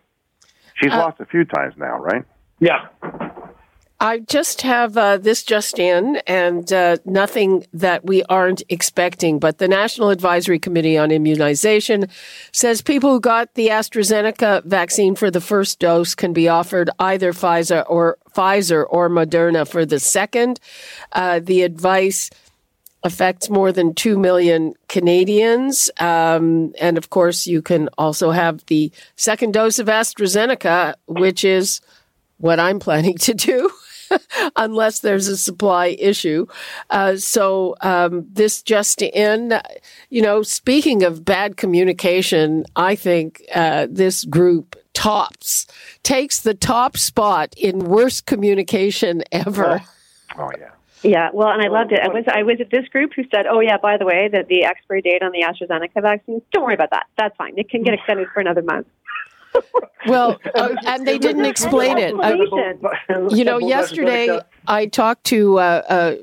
[0.76, 2.24] She's lost a few times now, right?
[2.60, 2.88] Yeah.
[4.02, 9.40] I just have uh, this just in, and uh, nothing that we aren't expecting.
[9.40, 12.08] But the National Advisory Committee on Immunization
[12.54, 17.34] says people who got the AstraZeneca vaccine for the first dose can be offered either
[17.34, 20.62] Pfizer or Pfizer or Moderna for the second.
[21.12, 22.30] Uh, the advice
[23.04, 25.90] affects more than 2 million Canadians.
[26.00, 31.82] Um, and of course, you can also have the second dose of AstraZeneca, which is
[32.38, 33.70] what I'm planning to do.
[34.56, 36.46] Unless there's a supply issue.
[36.90, 39.60] Uh, so, um, this just in,
[40.10, 45.66] you know, speaking of bad communication, I think uh, this group tops,
[46.04, 49.82] takes the top spot in worst communication ever.
[50.38, 50.72] Oh yeah.
[51.02, 52.00] Yeah, well, and I loved it.
[52.02, 54.48] I was I was at this group who said, "Oh yeah, by the way, that
[54.48, 57.06] the expiry date on the AstraZeneca vaccines, don't worry about that.
[57.18, 57.58] That's fine.
[57.58, 58.88] It can get extended for another month."
[60.08, 62.14] Well, uh, and they didn't explain it.
[63.32, 66.16] You know, yesterday I talked to uh, uh,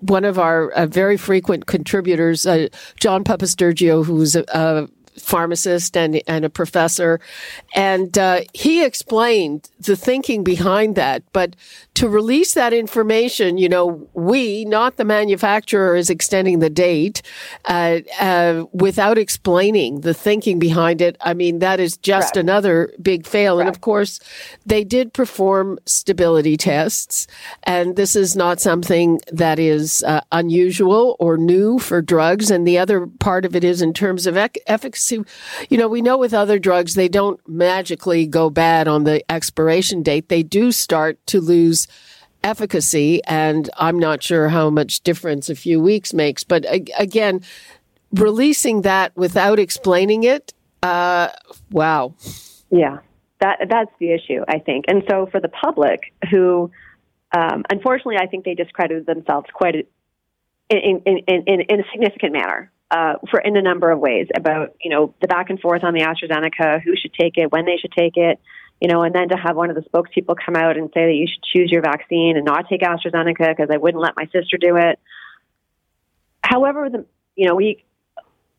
[0.00, 2.68] one of our uh, very frequent contributors, uh,
[2.98, 7.20] John Papastergiou, who's a, a pharmacist and and a professor,
[7.74, 11.22] and uh, he explained the thinking behind that.
[11.32, 11.56] But
[11.98, 17.22] to release that information, you know, we, not the manufacturer, is extending the date
[17.64, 21.16] uh, uh, without explaining the thinking behind it.
[21.20, 23.58] I mean, that is just another big fail.
[23.58, 24.20] And of course,
[24.64, 27.26] they did perform stability tests,
[27.64, 32.48] and this is not something that is uh, unusual or new for drugs.
[32.48, 35.24] And the other part of it is in terms of ec- efficacy.
[35.68, 40.04] You know, we know with other drugs, they don't magically go bad on the expiration
[40.04, 40.28] date.
[40.28, 41.87] They do start to lose
[42.42, 46.44] efficacy, and I'm not sure how much difference a few weeks makes.
[46.44, 47.42] But again,
[48.12, 51.28] releasing that without explaining it, uh,
[51.70, 52.14] wow.
[52.70, 52.98] Yeah,
[53.40, 54.86] that that's the issue, I think.
[54.88, 56.70] And so for the public, who
[57.36, 59.86] um, unfortunately, I think they discredited themselves quite a,
[60.70, 62.72] in, in, in, in, a significant manner.
[62.90, 65.92] Uh, for in a number of ways about you know the back and forth on
[65.92, 68.40] the AstraZeneca, who should take it, when they should take it,
[68.80, 71.14] you know, and then to have one of the spokespeople come out and say that
[71.14, 74.56] you should choose your vaccine and not take AstraZeneca because I wouldn't let my sister
[74.60, 74.98] do it.
[76.42, 77.04] However, the
[77.34, 77.84] you know we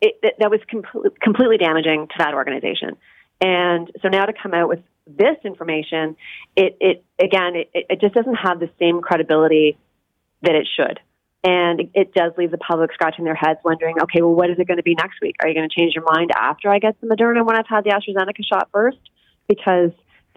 [0.00, 2.96] it, it, that was completely completely damaging to that organization.
[3.40, 6.16] And so now to come out with this information,
[6.56, 9.78] it, it again, it, it just doesn't have the same credibility
[10.42, 11.00] that it should.
[11.42, 14.66] And it does leave the public scratching their heads, wondering, okay, well, what is it
[14.66, 15.36] going to be next week?
[15.42, 17.84] Are you going to change your mind after I get the Moderna when I've had
[17.84, 18.98] the AstraZeneca shot first?
[19.48, 19.90] Because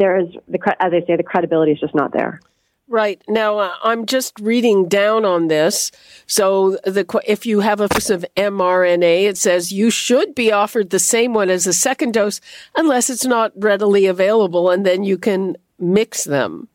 [0.03, 2.41] there is, the, as I say, the credibility is just not there.
[2.89, 3.21] Right.
[3.29, 5.89] Now, uh, I'm just reading down on this.
[6.27, 10.89] So, the if you have a piece of mRNA, it says you should be offered
[10.89, 12.41] the same one as a second dose
[12.75, 16.67] unless it's not readily available, and then you can mix them.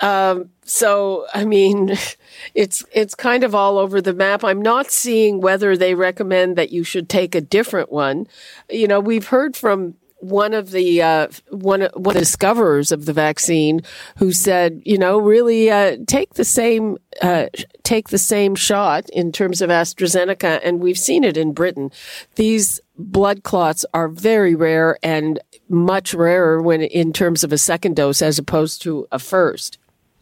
[0.00, 1.96] Um, so, I mean,
[2.54, 4.44] it's it's kind of all over the map.
[4.44, 8.28] I'm not seeing whether they recommend that you should take a different one.
[8.70, 13.04] You know, we've heard from one of the uh, one one of the discoverers of
[13.04, 13.82] the vaccine
[14.18, 17.46] who said, you know, really uh, take the same uh,
[17.82, 21.92] take the same shot in terms of AstraZeneca, and we've seen it in Britain.
[22.36, 27.96] These blood clots are very rare and much rarer when in terms of a second
[27.96, 29.76] dose as opposed to a 1st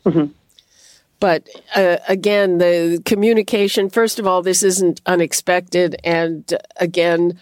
[0.07, 0.27] mm-hmm.
[1.21, 3.91] But uh, again, the communication.
[3.91, 7.39] First of all, this isn't unexpected, and again,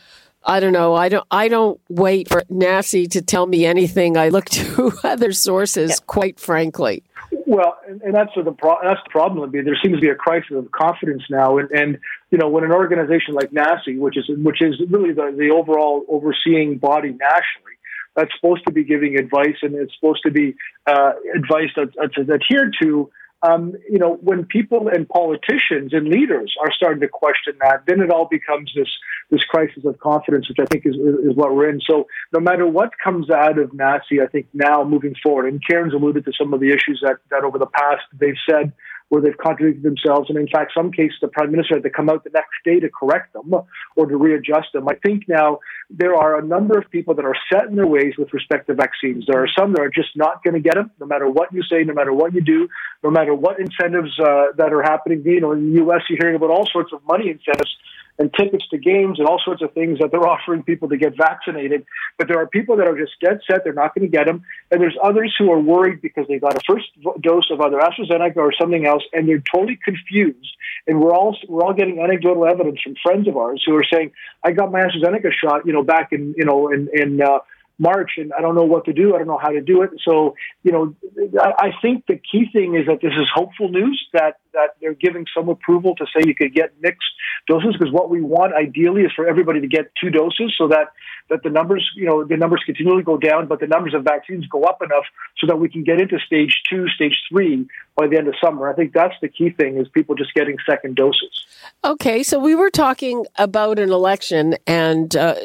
[0.51, 0.97] I don't know.
[0.97, 1.27] I don't.
[1.31, 4.17] I don't wait for NACI to tell me anything.
[4.17, 5.91] I look to other sources.
[5.91, 5.97] Yeah.
[6.07, 7.05] Quite frankly.
[7.47, 9.41] Well, and, and that's the pro- that's the problem.
[9.41, 11.99] Would be there seems to be a crisis of confidence now, and, and
[12.33, 16.05] you know when an organization like NACI, which is which is really the, the overall
[16.09, 17.77] overseeing body nationally,
[18.17, 22.19] that's supposed to be giving advice and it's supposed to be uh, advice that, that's
[22.19, 23.11] adhered to
[23.43, 28.01] um, you know, when people and politicians and leaders are starting to question that, then
[28.01, 28.89] it all becomes this
[29.31, 31.81] this crisis of confidence, which I think is is what we're in.
[31.89, 35.95] So no matter what comes out of NACI, I think now moving forward, and Karen's
[35.95, 38.73] alluded to some of the issues that that over the past they've said
[39.11, 40.31] where they've contradicted themselves.
[40.31, 42.81] And in fact, some cases, the prime minister had to come out the next day
[42.81, 43.53] to correct them
[43.97, 44.89] or to readjust them.
[44.89, 45.59] I think now
[45.91, 48.75] there are a number of people that are set in their ways with respect to
[48.75, 49.25] vaccines.
[49.27, 51.63] There are some that are just not going to get them, no matter what you
[51.65, 52.69] say, no matter what you do,
[53.03, 55.23] no matter what incentives uh, that are happening.
[55.25, 57.77] You know, in the U.S., you're hearing about all sorts of money incentives
[58.21, 61.17] and tickets to games and all sorts of things that they're offering people to get
[61.17, 61.85] vaccinated.
[62.19, 64.45] But there are people that are just dead set; they're not going to get them,
[64.71, 66.87] and there's others who are worried because they got a first
[67.21, 70.57] dose of either AstraZeneca or something else, and they're totally confused.
[70.87, 74.13] And we're all we're all getting anecdotal evidence from friends of ours who are saying,
[74.45, 77.39] "I got my AstraZeneca shot, you know, back in you know in in." Uh,
[77.81, 79.15] March, and I don't know what to do.
[79.15, 79.91] I don't know how to do it.
[80.05, 80.95] So, you know,
[81.41, 84.95] I, I think the key thing is that this is hopeful news that that they're
[84.95, 87.11] giving some approval to say you could get mixed
[87.49, 90.89] doses because what we want ideally is for everybody to get two doses so that
[91.31, 94.47] that the numbers, you know, the numbers continually go down, but the numbers of vaccines
[94.49, 95.05] go up enough
[95.39, 98.69] so that we can get into stage two, stage three by the end of summer.
[98.69, 101.47] I think that's the key thing is people just getting second doses.
[101.85, 105.15] Okay, so we were talking about an election and.
[105.17, 105.37] Uh,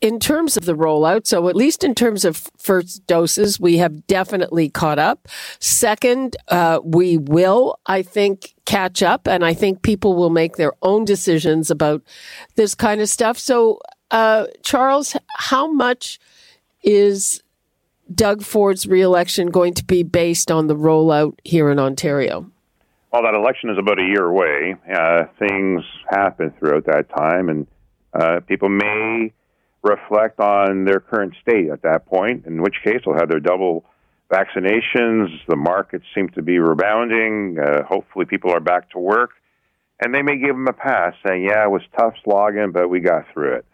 [0.00, 4.06] in terms of the rollout, so at least in terms of first doses, we have
[4.06, 5.28] definitely caught up.
[5.60, 10.72] Second, uh, we will, I think, catch up, and I think people will make their
[10.82, 12.02] own decisions about
[12.56, 13.38] this kind of stuff.
[13.38, 13.80] So,
[14.10, 16.18] uh, Charles, how much
[16.82, 17.42] is
[18.14, 22.50] Doug Ford's reelection going to be based on the rollout here in Ontario?
[23.12, 24.76] Well, that election is about a year away.
[24.92, 27.66] Uh, things happen throughout that time, and
[28.12, 29.32] uh, people may
[29.82, 33.84] reflect on their current state at that point, in which case they'll have their double
[34.30, 35.28] vaccinations.
[35.48, 37.58] The markets seem to be rebounding.
[37.58, 39.30] Uh, hopefully, people are back to work.
[40.00, 43.00] And they may give them a pass, saying, yeah, it was tough slogging, but we
[43.00, 43.66] got through it.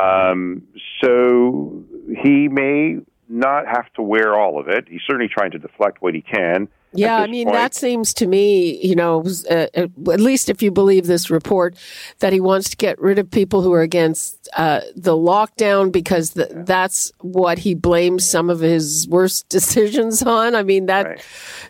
[0.00, 0.62] Um,
[1.02, 1.82] so
[2.22, 2.98] he may
[3.28, 4.86] not have to wear all of it.
[4.88, 6.68] He's certainly trying to deflect what he can.
[6.94, 7.56] Yeah, I mean, point.
[7.56, 11.76] that seems to me, you know, uh, at least if you believe this report,
[12.18, 16.30] that he wants to get rid of people who are against uh, the lockdown because
[16.32, 16.62] the, yeah.
[16.64, 20.54] that's what he blames some of his worst decisions on.
[20.54, 21.26] I mean, that right.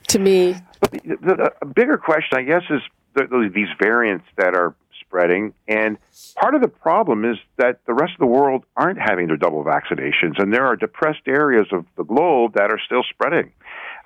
[0.09, 0.57] to me.
[0.81, 2.81] But the, the, the, bigger question, I guess, is
[3.15, 5.53] the, these variants that are spreading.
[5.69, 5.99] And
[6.35, 9.63] part of the problem is that the rest of the world aren't having their double
[9.63, 13.53] vaccinations, and there are depressed areas of the globe that are still spreading.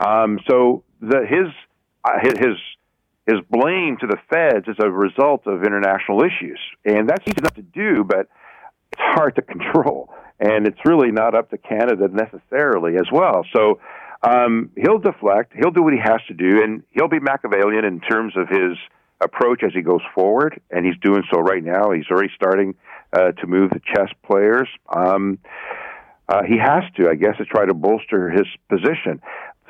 [0.01, 1.53] Um, so the, his,
[2.05, 2.57] uh, his
[3.27, 7.55] his blame to the feds is a result of international issues, and that's easy enough
[7.55, 8.29] to do, but
[8.93, 13.45] it's hard to control, and it's really not up to Canada necessarily as well.
[13.55, 13.81] So.
[14.23, 15.53] Um, he'll deflect.
[15.55, 18.77] He'll do what he has to do, and he'll be Machiavellian in terms of his
[19.21, 21.91] approach as he goes forward, and he's doing so right now.
[21.91, 22.75] He's already starting
[23.13, 24.69] uh, to move the chess players.
[24.89, 25.39] Um,
[26.29, 29.21] uh, he has to, I guess, to try to bolster his position.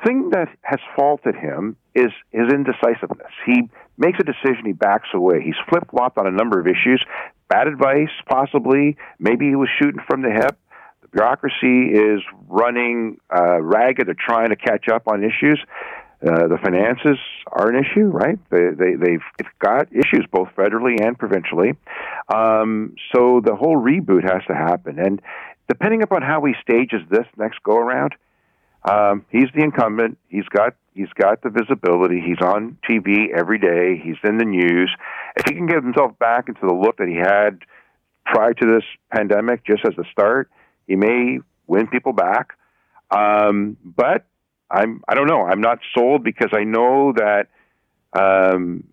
[0.05, 3.31] Thing that has faulted him is his indecisiveness.
[3.45, 5.41] He makes a decision, he backs away.
[5.43, 7.03] He's flip flopped on a number of issues.
[7.49, 8.97] Bad advice, possibly.
[9.19, 10.57] Maybe he was shooting from the hip.
[11.01, 15.59] The bureaucracy is running uh, ragged or trying to catch up on issues.
[16.21, 17.17] Uh, the finances
[17.51, 18.39] are an issue, right?
[18.49, 21.73] They, they, they've, they've got issues both federally and provincially.
[22.33, 24.99] Um, so the whole reboot has to happen.
[24.99, 25.21] And
[25.67, 28.15] depending upon how he stages this next go around,
[28.87, 30.17] um, he's the incumbent.
[30.29, 32.21] He's got he's got the visibility.
[32.25, 34.01] He's on TV every day.
[34.01, 34.89] He's in the news.
[35.35, 37.59] If he can get himself back into the look that he had
[38.25, 40.49] prior to this pandemic, just as the start,
[40.87, 42.53] he may win people back.
[43.11, 44.25] Um, but
[44.71, 45.43] I'm I don't know.
[45.43, 47.47] I'm not sold because I know that
[48.13, 48.85] um,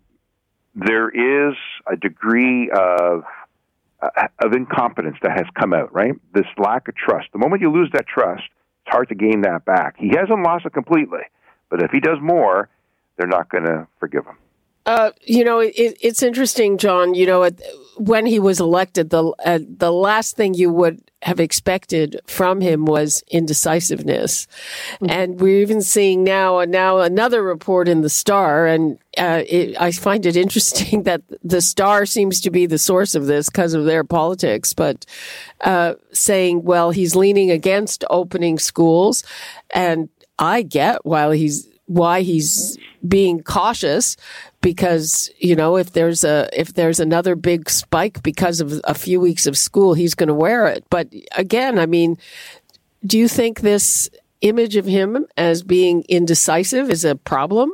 [0.75, 1.55] there is
[1.87, 3.23] a degree of
[4.01, 6.13] uh, of incompetence that has come out, right?
[6.33, 7.27] This lack of trust.
[7.31, 8.43] The moment you lose that trust,
[8.85, 9.95] it's hard to gain that back.
[9.97, 11.21] He hasn't lost it completely,
[11.69, 12.69] but if he does more,
[13.17, 14.37] they're not going to forgive him.
[14.85, 17.15] Uh, you know, it, it's interesting, John.
[17.15, 17.49] You know,
[17.97, 22.85] when he was elected, the uh, the last thing you would have expected from him
[22.85, 24.45] was indecisiveness,
[24.95, 25.09] mm-hmm.
[25.09, 29.91] and we're even seeing now now another report in the Star, and uh, it, I
[29.91, 33.85] find it interesting that the Star seems to be the source of this because of
[33.85, 35.05] their politics, but
[35.61, 39.23] uh, saying, well, he's leaning against opening schools,
[39.71, 42.77] and I get while he's why he's
[43.07, 44.17] being cautious
[44.61, 49.19] because you know if there's a if there's another big spike because of a few
[49.19, 52.17] weeks of school he's going to wear it but again i mean
[53.05, 54.09] do you think this
[54.41, 57.71] image of him as being indecisive is a problem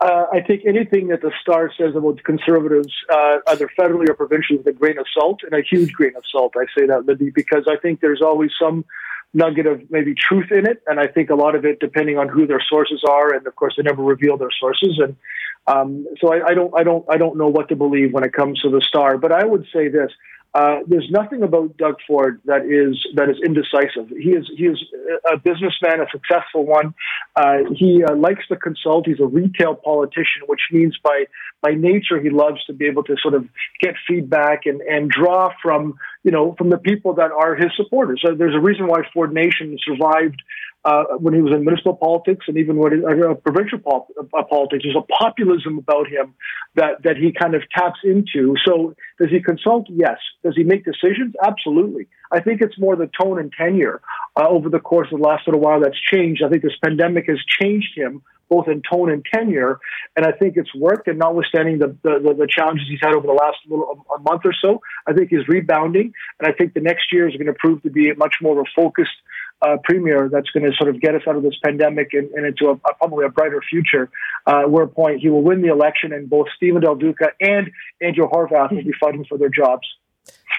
[0.00, 4.58] uh, I think anything that the Star says about conservatives, uh, either federally or provincially,
[4.58, 6.54] with a grain of salt, and a huge grain of salt.
[6.58, 8.84] I say that, Libby, because I think there's always some
[9.34, 10.82] nugget of maybe truth in it.
[10.86, 13.56] And I think a lot of it, depending on who their sources are, and of
[13.56, 15.00] course, they never reveal their sources.
[15.02, 15.16] And
[15.66, 18.32] um, so I, I, don't, I don't, I don't know what to believe when it
[18.32, 19.18] comes to the star.
[19.18, 20.12] But I would say this:
[20.54, 24.08] uh, there's nothing about Doug Ford that is that is indecisive.
[24.16, 24.80] He is he is
[25.30, 26.94] a businessman, a successful one.
[27.34, 29.06] Uh, he uh, likes to consult.
[29.06, 31.24] He's a retail politician, which means by
[31.60, 33.48] by nature he loves to be able to sort of
[33.80, 38.22] get feedback and and draw from you know from the people that are his supporters.
[38.24, 40.40] So there's a reason why Ford Nation survived
[40.84, 44.42] uh, when he was in municipal politics and even when he, uh, provincial pol- uh,
[44.42, 44.84] politics.
[44.84, 46.34] There's a populism about him
[46.74, 48.54] that, that he kind of taps into.
[48.64, 49.86] So does he consult?
[49.88, 50.18] Yes.
[50.42, 51.34] Does he make decisions?
[51.42, 52.08] Absolutely.
[52.30, 54.02] I think it's more the tone and tenure
[54.36, 56.42] uh, over the course of the last little while that's changed.
[56.44, 59.80] I think this pandemic has changed him both in tone and tenure.
[60.16, 61.08] And I think it's worked.
[61.08, 64.52] And notwithstanding the, the, the challenges he's had over the last little, a month or
[64.60, 66.12] so, I think he's rebounding.
[66.38, 68.66] And I think the next year is going to prove to be much more of
[68.66, 69.16] a focused
[69.62, 72.46] uh, premier that's going to sort of get us out of this pandemic and, and
[72.46, 74.10] into a, a, probably a brighter future.
[74.46, 77.70] Uh, where point he will win the election, and both Stephen Del Duca and
[78.02, 79.86] Andrea Horwath will be fighting for their jobs.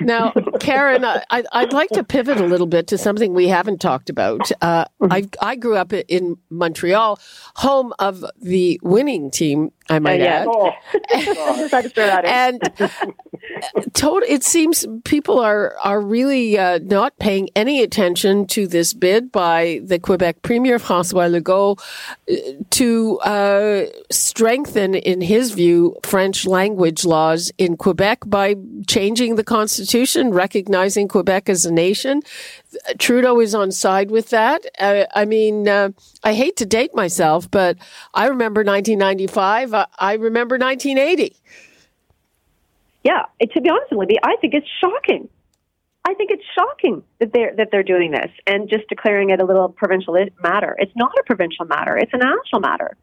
[0.01, 4.09] Now, Karen, I, would like to pivot a little bit to something we haven't talked
[4.09, 4.51] about.
[4.61, 7.19] Uh, I, I grew up in Montreal,
[7.55, 10.47] home of the winning team, I might uh, add.
[10.49, 10.71] Oh.
[12.25, 12.59] and
[13.93, 19.31] total, it seems people are are really uh, not paying any attention to this bid
[19.31, 21.79] by the Quebec Premier François Legault
[22.31, 28.55] uh, to uh, strengthen, in his view, French language laws in Quebec by
[28.87, 29.84] changing the constitution,
[30.31, 32.21] recognizing Quebec as a nation.
[32.97, 34.65] Trudeau is on side with that.
[34.79, 35.89] Uh, I mean, uh,
[36.23, 37.77] I hate to date myself, but
[38.13, 39.73] I remember 1995.
[39.73, 41.35] I, I remember 1980.
[43.03, 45.29] Yeah, to be honest Libby, I think it's shocking.
[46.07, 49.45] I think it's shocking that they're that they're doing this and just declaring it a
[49.45, 50.75] little provincial matter.
[50.79, 52.95] It's not a provincial matter; it's a national matter.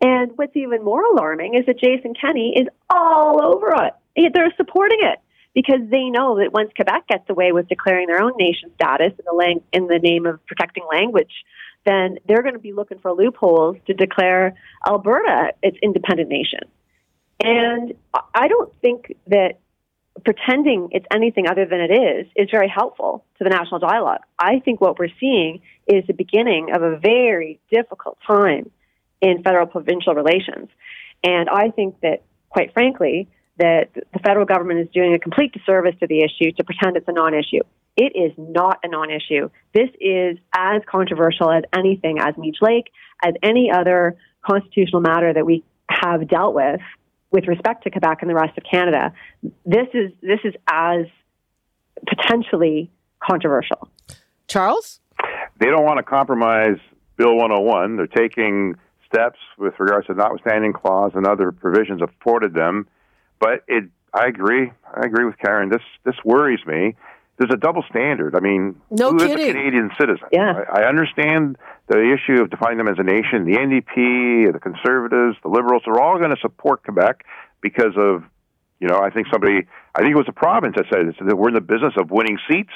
[0.00, 4.32] And what's even more alarming is that Jason Kenney is all over it.
[4.34, 5.18] They're supporting it
[5.56, 9.24] because they know that once Quebec gets away with declaring their own nation status in
[9.24, 11.32] the, lang- in the name of protecting language,
[11.86, 14.54] then they're going to be looking for loopholes to declare
[14.86, 16.60] Alberta its independent nation.
[17.42, 17.94] And
[18.34, 19.54] I don't think that
[20.24, 24.20] pretending it's anything other than it is is very helpful to the national dialogue.
[24.38, 28.70] I think what we're seeing is the beginning of a very difficult time
[29.22, 30.68] in federal provincial relations.
[31.24, 33.28] And I think that, quite frankly,
[33.58, 37.08] that the federal government is doing a complete disservice to the issue to pretend it's
[37.08, 37.62] a non issue.
[37.96, 39.48] It is not a non issue.
[39.74, 42.92] This is as controversial as anything, as Meech Lake,
[43.24, 46.80] as any other constitutional matter that we have dealt with
[47.30, 49.12] with respect to Quebec and the rest of Canada.
[49.64, 51.06] This is this is as
[52.06, 52.90] potentially
[53.20, 53.88] controversial.
[54.48, 55.00] Charles?
[55.58, 56.78] They don't want to compromise
[57.16, 57.96] Bill 101.
[57.96, 58.74] They're taking
[59.06, 62.86] steps with regards to notwithstanding clause and other provisions afforded them
[63.38, 64.72] but it, I agree.
[64.92, 65.68] I agree with Karen.
[65.68, 66.94] This this worries me.
[67.38, 68.34] There's a double standard.
[68.34, 69.38] I mean, no who kidding.
[69.38, 70.26] is a Canadian citizen?
[70.32, 70.64] Yeah.
[70.72, 73.44] I, I understand the issue of defining them as a nation.
[73.44, 77.26] The NDP, the Conservatives, the Liberals are all going to support Quebec
[77.60, 78.24] because of,
[78.80, 81.48] you know, I think somebody, I think it was a province that said that we're
[81.48, 82.72] in the business of winning seats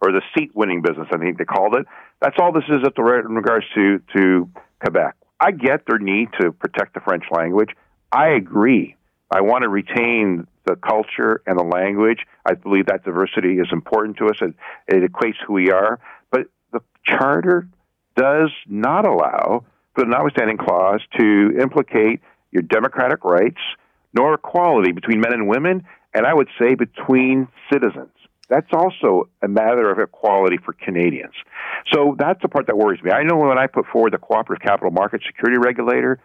[0.00, 1.08] or the seat winning business.
[1.12, 1.86] I think they called it.
[2.22, 4.48] That's all this is at the in regards to to
[4.80, 5.16] Quebec.
[5.40, 7.70] I get their need to protect the French language.
[8.10, 8.96] I agree.
[9.30, 12.20] I want to retain the culture and the language.
[12.44, 14.36] I believe that diversity is important to us.
[14.40, 14.54] It,
[14.86, 16.00] it equates who we are.
[16.30, 17.68] But the charter
[18.16, 19.64] does not allow
[19.94, 22.20] for the notwithstanding clause to implicate
[22.50, 23.60] your democratic rights
[24.14, 28.10] nor equality between men and women and I would say between citizens.
[28.48, 31.34] That's also a matter of equality for Canadians.
[31.92, 33.10] So that's the part that worries me.
[33.10, 36.18] I know when I put forward the Cooperative Capital Market Security Regulator,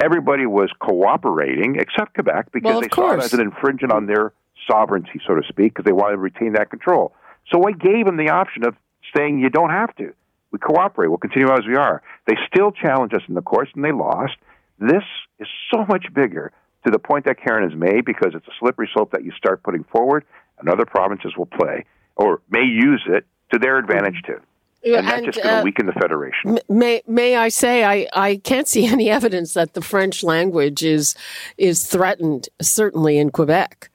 [0.00, 3.12] everybody was cooperating except Quebec because well, they course.
[3.12, 4.32] saw it as an infringement on their
[4.70, 7.12] sovereignty, so to speak, because they wanted to retain that control.
[7.50, 8.74] So I gave them the option of
[9.16, 10.12] saying you don't have to.
[10.50, 11.08] We cooperate.
[11.08, 12.02] We'll continue as we are.
[12.26, 14.36] They still challenged us in the courts and they lost.
[14.78, 15.04] This
[15.38, 16.52] is so much bigger
[16.84, 19.62] to the point that Karen has made because it's a slippery slope that you start
[19.62, 20.24] putting forward
[20.58, 21.84] and other provinces will play
[22.16, 24.40] or may use it to their advantage too.
[24.84, 26.58] And that's just going to uh, weaken the federation.
[26.68, 31.14] May may I say I, I can't see any evidence that the French language is
[31.56, 32.48] is threatened.
[32.60, 33.90] Certainly in Quebec.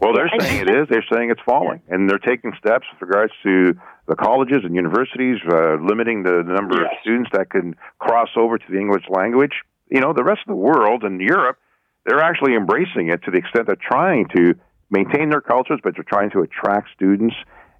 [0.00, 0.86] Well, they're saying it is.
[0.88, 3.74] They're saying it's falling, and they're taking steps with regards to
[4.06, 6.84] the colleges and universities, uh, limiting the number yes.
[6.84, 9.62] of students that can cross over to the English language.
[9.90, 11.58] You know, the rest of the world and Europe,
[12.06, 14.54] they're actually embracing it to the extent they're trying to
[14.90, 17.34] maintain their cultures, but they're trying to attract students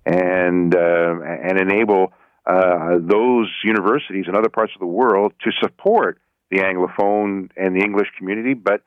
[0.09, 2.13] and uh, and enable
[2.47, 6.19] uh, those universities in other parts of the world to support
[6.51, 8.55] the Anglophone and the English community.
[8.55, 8.83] But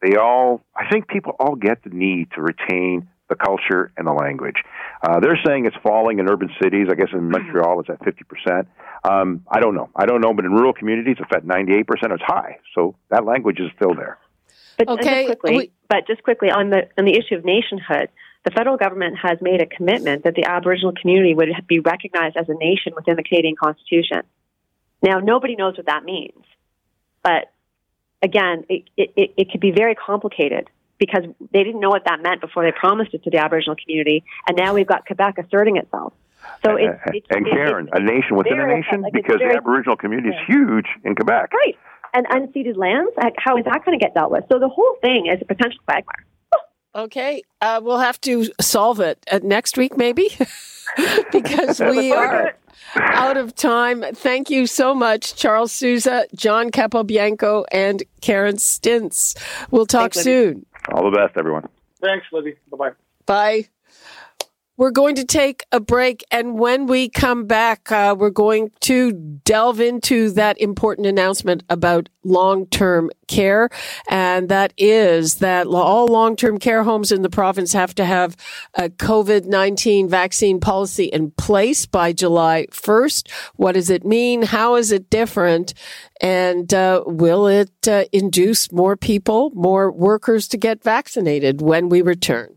[0.00, 4.12] they all, I think, people all get the need to retain the culture and the
[4.12, 4.56] language.
[5.02, 6.86] Uh, they're saying it's falling in urban cities.
[6.90, 7.30] I guess in mm-hmm.
[7.30, 8.66] Montreal it's at 50%.
[9.02, 9.88] Um, I don't know.
[9.96, 11.84] I don't know, but in rural communities it's at 98%.
[11.90, 12.58] It's high.
[12.74, 14.18] So that language is still there.
[14.86, 15.26] But okay.
[15.26, 18.08] just quickly, we, but just quickly on the on the issue of nationhood,
[18.44, 22.48] the federal government has made a commitment that the Aboriginal community would be recognized as
[22.48, 24.22] a nation within the Canadian Constitution.
[25.02, 26.44] Now, nobody knows what that means,
[27.22, 27.52] but
[28.22, 30.68] again, it, it, it could be very complicated
[30.98, 34.24] because they didn't know what that meant before they promised it to the Aboriginal community,
[34.46, 36.12] and now we've got Quebec asserting itself.
[36.64, 39.96] So it's, it's and Karen, it's, a nation within a nation, like because the Aboriginal
[39.96, 41.52] community is huge in Quebec.
[41.52, 41.78] Right,
[42.14, 43.12] and unceded lands.
[43.38, 44.44] How is that going to get dealt with?
[44.50, 46.26] So the whole thing is a potential quagmire.
[46.92, 50.28] Okay, uh, we'll have to solve it uh, next week, maybe,
[51.32, 52.56] because we are
[52.96, 54.04] out of time.
[54.12, 59.36] Thank you so much, Charles Sousa, John Capobianco, and Karen Stintz.
[59.70, 60.66] We'll talk Thanks, soon.
[60.92, 61.68] All the best, everyone.
[62.00, 62.56] Thanks, Libby.
[62.70, 62.90] Bye-bye.
[63.26, 63.68] Bye.
[64.80, 69.12] We're going to take a break, and when we come back, uh, we're going to
[69.12, 73.68] delve into that important announcement about long-term care,
[74.08, 78.38] and that is that all long-term care homes in the province have to have
[78.72, 83.30] a COVID-19 vaccine policy in place by July 1st.
[83.56, 84.40] What does it mean?
[84.40, 85.74] How is it different?
[86.22, 92.00] And uh, will it uh, induce more people, more workers to get vaccinated when we
[92.00, 92.56] return?